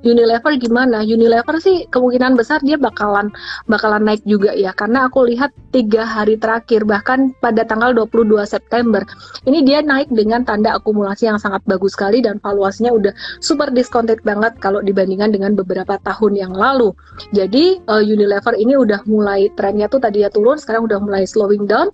[0.05, 1.01] Unilever gimana?
[1.01, 3.33] Unilever sih kemungkinan besar dia bakalan
[3.65, 9.01] bakalan naik juga ya karena aku lihat tiga hari terakhir bahkan pada tanggal 22 September
[9.49, 14.21] ini dia naik dengan tanda akumulasi yang sangat bagus sekali dan valuasinya udah super discounted
[14.29, 16.93] banget kalau dibandingkan dengan beberapa tahun yang lalu.
[17.33, 21.65] Jadi uh, Unilever ini udah mulai trennya tuh tadi ya turun sekarang udah mulai slowing
[21.65, 21.89] down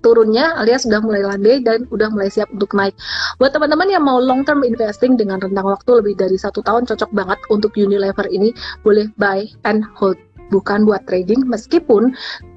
[0.00, 2.96] turunnya alias sudah mulai landai dan udah mulai siap untuk naik.
[3.40, 7.10] Buat teman-teman yang mau long term investing dengan rentang waktu lebih dari satu tahun cocok
[7.12, 10.16] banget untuk Unilever ini boleh buy and hold
[10.50, 12.14] bukan buat trading meskipun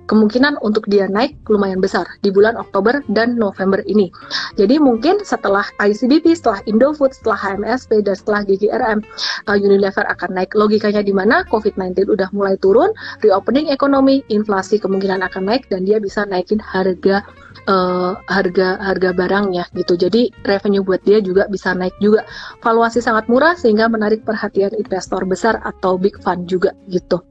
[0.10, 4.10] kemungkinan untuk dia naik lumayan besar di bulan Oktober dan November ini.
[4.58, 9.00] Jadi mungkin setelah ICBP, setelah Indofood, setelah HMSP, dan setelah GGRM,
[9.46, 10.58] uh, Unilever akan naik.
[10.58, 12.90] Logikanya di mana COVID-19 udah mulai turun,
[13.22, 17.22] reopening ekonomi, inflasi kemungkinan akan naik, dan dia bisa naikin harga
[17.70, 19.94] uh, harga harga barangnya gitu.
[19.94, 22.26] Jadi revenue buat dia juga bisa naik juga.
[22.66, 27.22] Valuasi sangat murah sehingga menarik perhatian investor besar atau big fund juga gitu.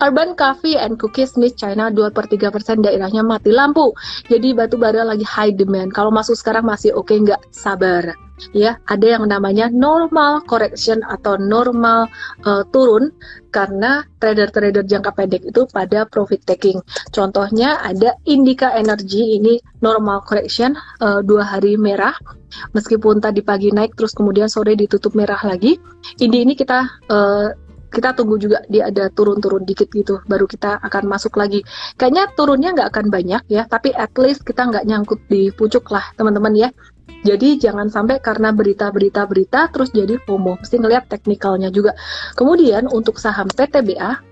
[0.00, 3.96] Urban Coffee and Cookies Miss China 2 per 3 persen daerahnya mati lampu.
[4.28, 5.92] Jadi batu bara lagi high demand.
[5.96, 7.40] Kalau masuk sekarang masih oke okay, nggak?
[7.48, 8.12] Sabar.
[8.52, 12.04] Ya, ada yang namanya normal correction atau normal
[12.44, 13.08] uh, turun
[13.48, 16.76] karena trader-trader jangka pendek itu pada profit taking.
[17.16, 22.12] Contohnya ada Indica Energy ini normal correction uh, dua hari merah,
[22.76, 25.80] meskipun tadi pagi naik terus kemudian sore ditutup merah lagi.
[26.20, 27.48] Ini ini kita uh,
[27.96, 31.64] kita tunggu juga dia ada turun-turun dikit gitu baru kita akan masuk lagi.
[31.96, 36.12] Kayaknya turunnya nggak akan banyak ya tapi at least kita nggak nyangkut di pucuk lah
[36.20, 36.68] teman-teman ya.
[37.26, 40.62] Jadi jangan sampai karena berita-berita berita terus jadi FOMO.
[40.62, 41.96] Mesti ngelihat teknikalnya juga.
[42.36, 44.25] Kemudian untuk saham PTBA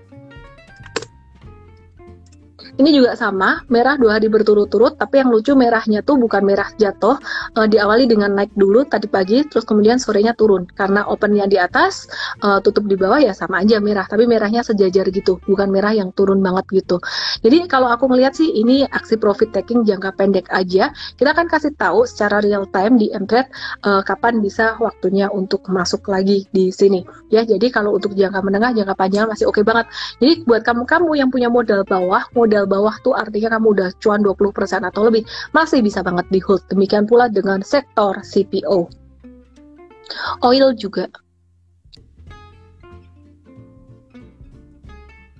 [2.75, 7.15] ini juga sama, merah dua hari berturut-turut, tapi yang lucu merahnya tuh bukan merah jatuh,
[7.55, 10.67] uh, diawali dengan naik dulu tadi pagi, terus kemudian sorenya turun.
[10.75, 12.11] Karena opennya di atas,
[12.43, 16.11] uh, tutup di bawah ya sama aja merah, tapi merahnya sejajar gitu, bukan merah yang
[16.11, 16.99] turun banget gitu.
[17.39, 21.71] Jadi kalau aku melihat sih ini aksi profit taking jangka pendek aja, kita akan kasih
[21.79, 23.47] tahu secara real time di Mtrade
[23.87, 27.07] uh, kapan bisa waktunya untuk masuk lagi di sini.
[27.31, 29.87] Ya, jadi kalau untuk jangka menengah, jangka panjang masih oke okay banget.
[30.19, 34.85] Jadi buat kamu-kamu yang punya modal bawah, modal bawah tuh artinya kamu udah cuan 20%
[34.85, 36.61] atau lebih, masih bisa banget di hold.
[36.69, 38.89] Demikian pula dengan sektor CPO.
[40.45, 41.09] Oil juga.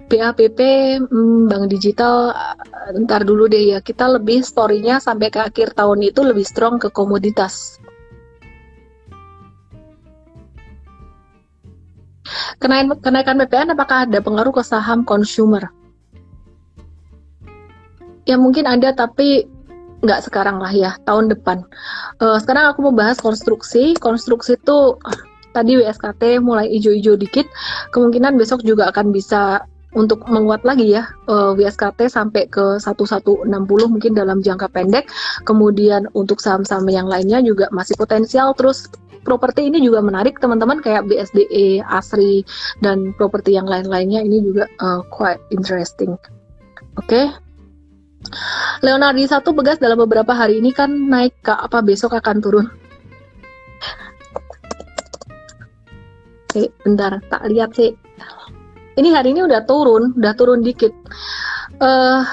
[0.06, 0.60] BAPP
[1.02, 6.06] hmm, Bank Digital eh, ntar dulu deh ya kita lebih storynya sampai ke akhir tahun
[6.06, 7.82] itu lebih strong ke komoditas
[12.62, 15.74] kenaikan kenaikan PPN apakah ada pengaruh ke saham consumer
[18.26, 19.46] ya mungkin ada tapi
[20.06, 21.66] nggak sekarang lah ya tahun depan
[22.22, 25.00] uh, sekarang aku mau bahas konstruksi konstruksi itu
[25.56, 27.48] tadi WSKT mulai ijo-ijo dikit,
[27.96, 29.64] kemungkinan besok juga akan bisa
[29.96, 33.48] untuk menguat lagi ya uh, eh, WSKT sampai ke 1160
[33.88, 35.08] mungkin dalam jangka pendek.
[35.48, 38.92] Kemudian untuk saham-saham yang lainnya juga masih potensial terus
[39.24, 42.44] properti ini juga menarik teman-teman kayak BSDE, ASRI
[42.84, 46.20] dan properti yang lain-lainnya ini juga uh, quite interesting.
[47.00, 47.45] Oke.
[48.84, 52.68] Leonardo satu begas dalam beberapa hari ini kan naik ke apa besok akan turun.
[56.46, 57.92] Oke, bentar, tak lihat sih
[58.96, 60.92] ini hari ini udah turun, udah turun dikit.
[61.84, 62.24] Uh,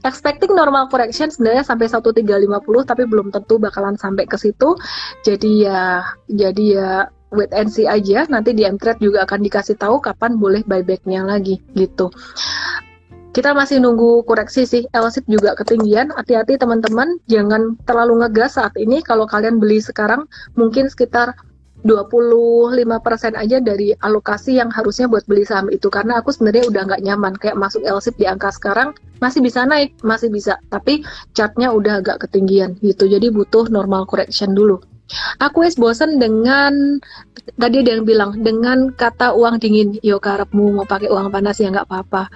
[0.00, 4.72] expecting normal correction sebenarnya sampai 1350 tapi belum tentu bakalan sampai ke situ.
[5.20, 6.00] Jadi ya
[6.32, 6.90] jadi ya
[7.36, 8.24] wait and see aja.
[8.32, 12.08] Nanti di Mtrade juga akan dikasih tahu kapan boleh buybacknya lagi gitu.
[13.30, 14.82] Kita masih nunggu koreksi sih.
[14.90, 16.10] LSIP juga ketinggian.
[16.10, 19.06] Hati-hati teman-teman, jangan terlalu ngegas saat ini.
[19.06, 20.26] Kalau kalian beli sekarang
[20.58, 21.38] mungkin sekitar
[21.86, 22.84] 25%
[23.38, 25.86] aja dari alokasi yang harusnya buat beli saham itu.
[25.86, 27.32] Karena aku sebenarnya udah nggak nyaman.
[27.38, 30.58] Kayak masuk LSIP di angka sekarang masih bisa naik masih bisa.
[30.66, 33.06] Tapi chartnya udah agak ketinggian gitu.
[33.06, 34.82] Jadi butuh normal correction dulu.
[35.38, 36.98] Aku es bosen dengan
[37.58, 40.02] tadi ada yang bilang dengan kata uang dingin.
[40.02, 42.26] Yo karepmu mau pakai uang panas ya nggak apa-apa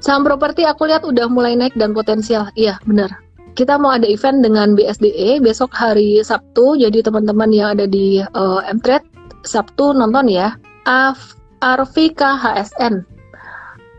[0.00, 4.44] saham properti aku lihat udah mulai naik dan potensial iya benar kita mau ada event
[4.44, 6.76] dengan BSDE besok hari Sabtu.
[6.76, 9.08] Jadi teman-teman yang ada di uh, Mtrade
[9.48, 10.60] Sabtu nonton ya.
[10.84, 11.32] Af
[11.64, 12.94] HSN.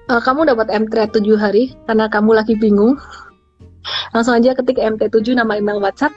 [0.07, 3.01] Uh, kamu dapat MTrade 7 hari karena kamu lagi bingung.
[4.13, 6.13] Langsung aja ketik MT7 nama email WhatsApp.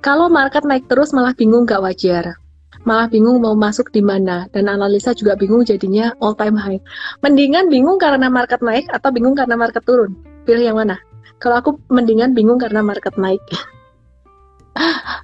[0.00, 2.38] Kalau market naik terus malah bingung gak wajar.
[2.82, 6.82] Malah bingung mau masuk di mana dan analisa juga bingung jadinya all time high.
[7.22, 10.18] Mendingan bingung karena market naik atau bingung karena market turun.
[10.42, 10.98] Pilih yang mana?
[11.38, 13.40] Kalau aku mendingan bingung karena market naik.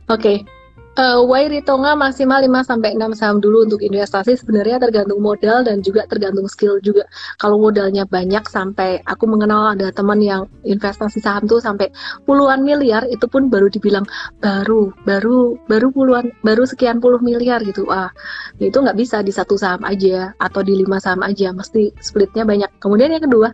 [0.06, 0.14] Oke.
[0.14, 0.59] okay.
[1.00, 6.04] Uh, Wairitonga maksimal 5 sampai 6 saham dulu untuk investasi sebenarnya tergantung modal dan juga
[6.04, 7.08] tergantung skill juga.
[7.40, 11.88] Kalau modalnya banyak sampai aku mengenal ada teman yang investasi saham tuh sampai
[12.28, 14.04] puluhan miliar itu pun baru dibilang
[14.44, 17.88] baru baru baru puluhan baru sekian puluh miliar gitu.
[17.88, 18.12] Ah,
[18.60, 22.76] itu nggak bisa di satu saham aja atau di lima saham aja, mesti splitnya banyak.
[22.76, 23.48] Kemudian yang kedua,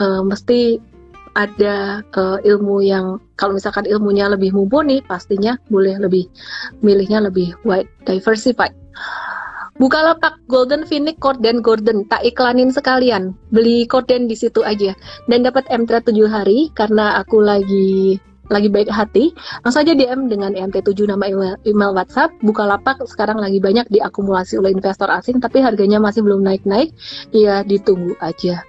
[0.00, 0.80] uh, mesti
[1.36, 6.24] ada uh, ilmu yang kalau misalkan ilmunya lebih mumpuni pastinya boleh lebih
[6.80, 8.72] milihnya lebih wide diversified.
[9.76, 12.08] Bukalapak Golden Phoenix Corden Gordon.
[12.08, 13.36] Tak iklanin sekalian.
[13.52, 14.96] Beli Corden di situ aja.
[15.28, 18.16] Dan dapat MT 7 hari karena aku lagi
[18.48, 19.36] lagi baik hati.
[19.68, 22.32] Langsung aja DM dengan MT7 nama email, email WhatsApp.
[22.40, 26.96] Bukalapak sekarang lagi banyak diakumulasi oleh investor asing tapi harganya masih belum naik-naik.
[27.36, 28.64] Ya ditunggu aja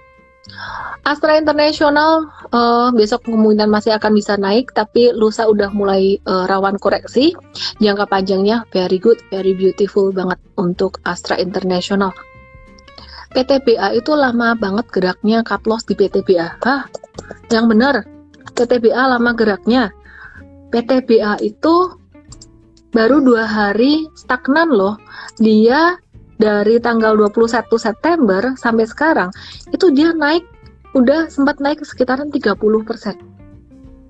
[1.06, 6.76] Astra International uh, besok kemungkinan masih akan bisa naik, tapi lusa udah mulai uh, rawan
[6.76, 7.32] koreksi.
[7.80, 12.12] Jangka panjangnya very good, very beautiful banget untuk Astra International.
[13.32, 16.60] PTBA itu lama banget geraknya cut loss di PTBA.
[16.64, 16.88] Hah?
[17.52, 17.94] Yang benar,
[18.56, 19.92] PTBA lama geraknya.
[20.72, 21.96] PTBA itu
[22.92, 24.96] baru dua hari stagnan loh.
[25.36, 25.96] Dia
[26.38, 29.30] dari tanggal 21 September sampai sekarang
[29.74, 30.46] itu dia naik
[30.96, 33.18] udah sempat naik sekitaran 30 persen.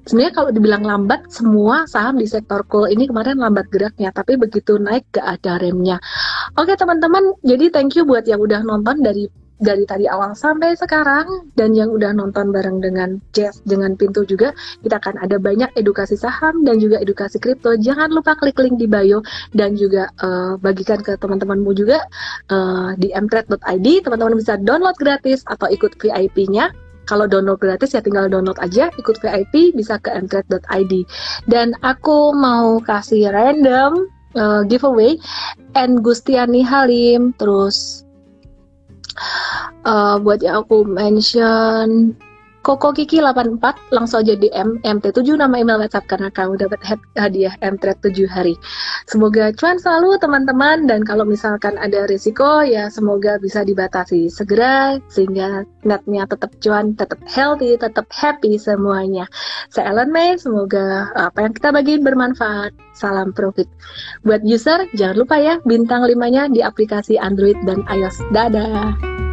[0.08, 4.80] Sebenarnya kalau dibilang lambat, semua saham di sektor coal ini kemarin lambat geraknya, tapi begitu
[4.80, 6.00] naik gak ada remnya.
[6.56, 9.28] Oke teman-teman, jadi thank you buat yang udah nonton dari
[9.58, 14.54] dari tadi awal sampai sekarang dan yang udah nonton bareng dengan Jess dengan Pintu juga
[14.82, 17.74] kita akan ada banyak edukasi saham dan juga edukasi kripto.
[17.78, 19.22] Jangan lupa klik link di bio
[19.54, 22.02] dan juga uh, bagikan ke teman-temanmu juga
[22.50, 26.70] uh, di mtrade.id teman-teman bisa download gratis atau ikut VIP-nya
[27.08, 30.92] kalau download gratis ya tinggal download aja ikut VIP bisa ke mtrade.id
[31.48, 34.06] dan aku mau kasih random
[34.36, 35.16] uh, giveaway
[35.74, 37.32] and Gustiani Halim.
[37.40, 38.07] Terus
[39.84, 42.14] uh, buat yang aku mention
[42.68, 46.84] Koko Kiki 84 langsung aja DM MT7 nama email WhatsApp karena kamu dapat
[47.16, 48.60] hadiah MT 7 hari.
[49.08, 55.64] Semoga cuan selalu teman-teman dan kalau misalkan ada risiko ya semoga bisa dibatasi segera sehingga
[55.80, 59.24] netnya tetap cuan, tetap healthy, tetap happy semuanya.
[59.72, 62.76] Saya Ellen May, semoga apa yang kita bagi bermanfaat.
[62.92, 63.64] Salam profit.
[64.28, 68.20] Buat user jangan lupa ya bintang 5-nya di aplikasi Android dan iOS.
[68.36, 69.27] Dadah.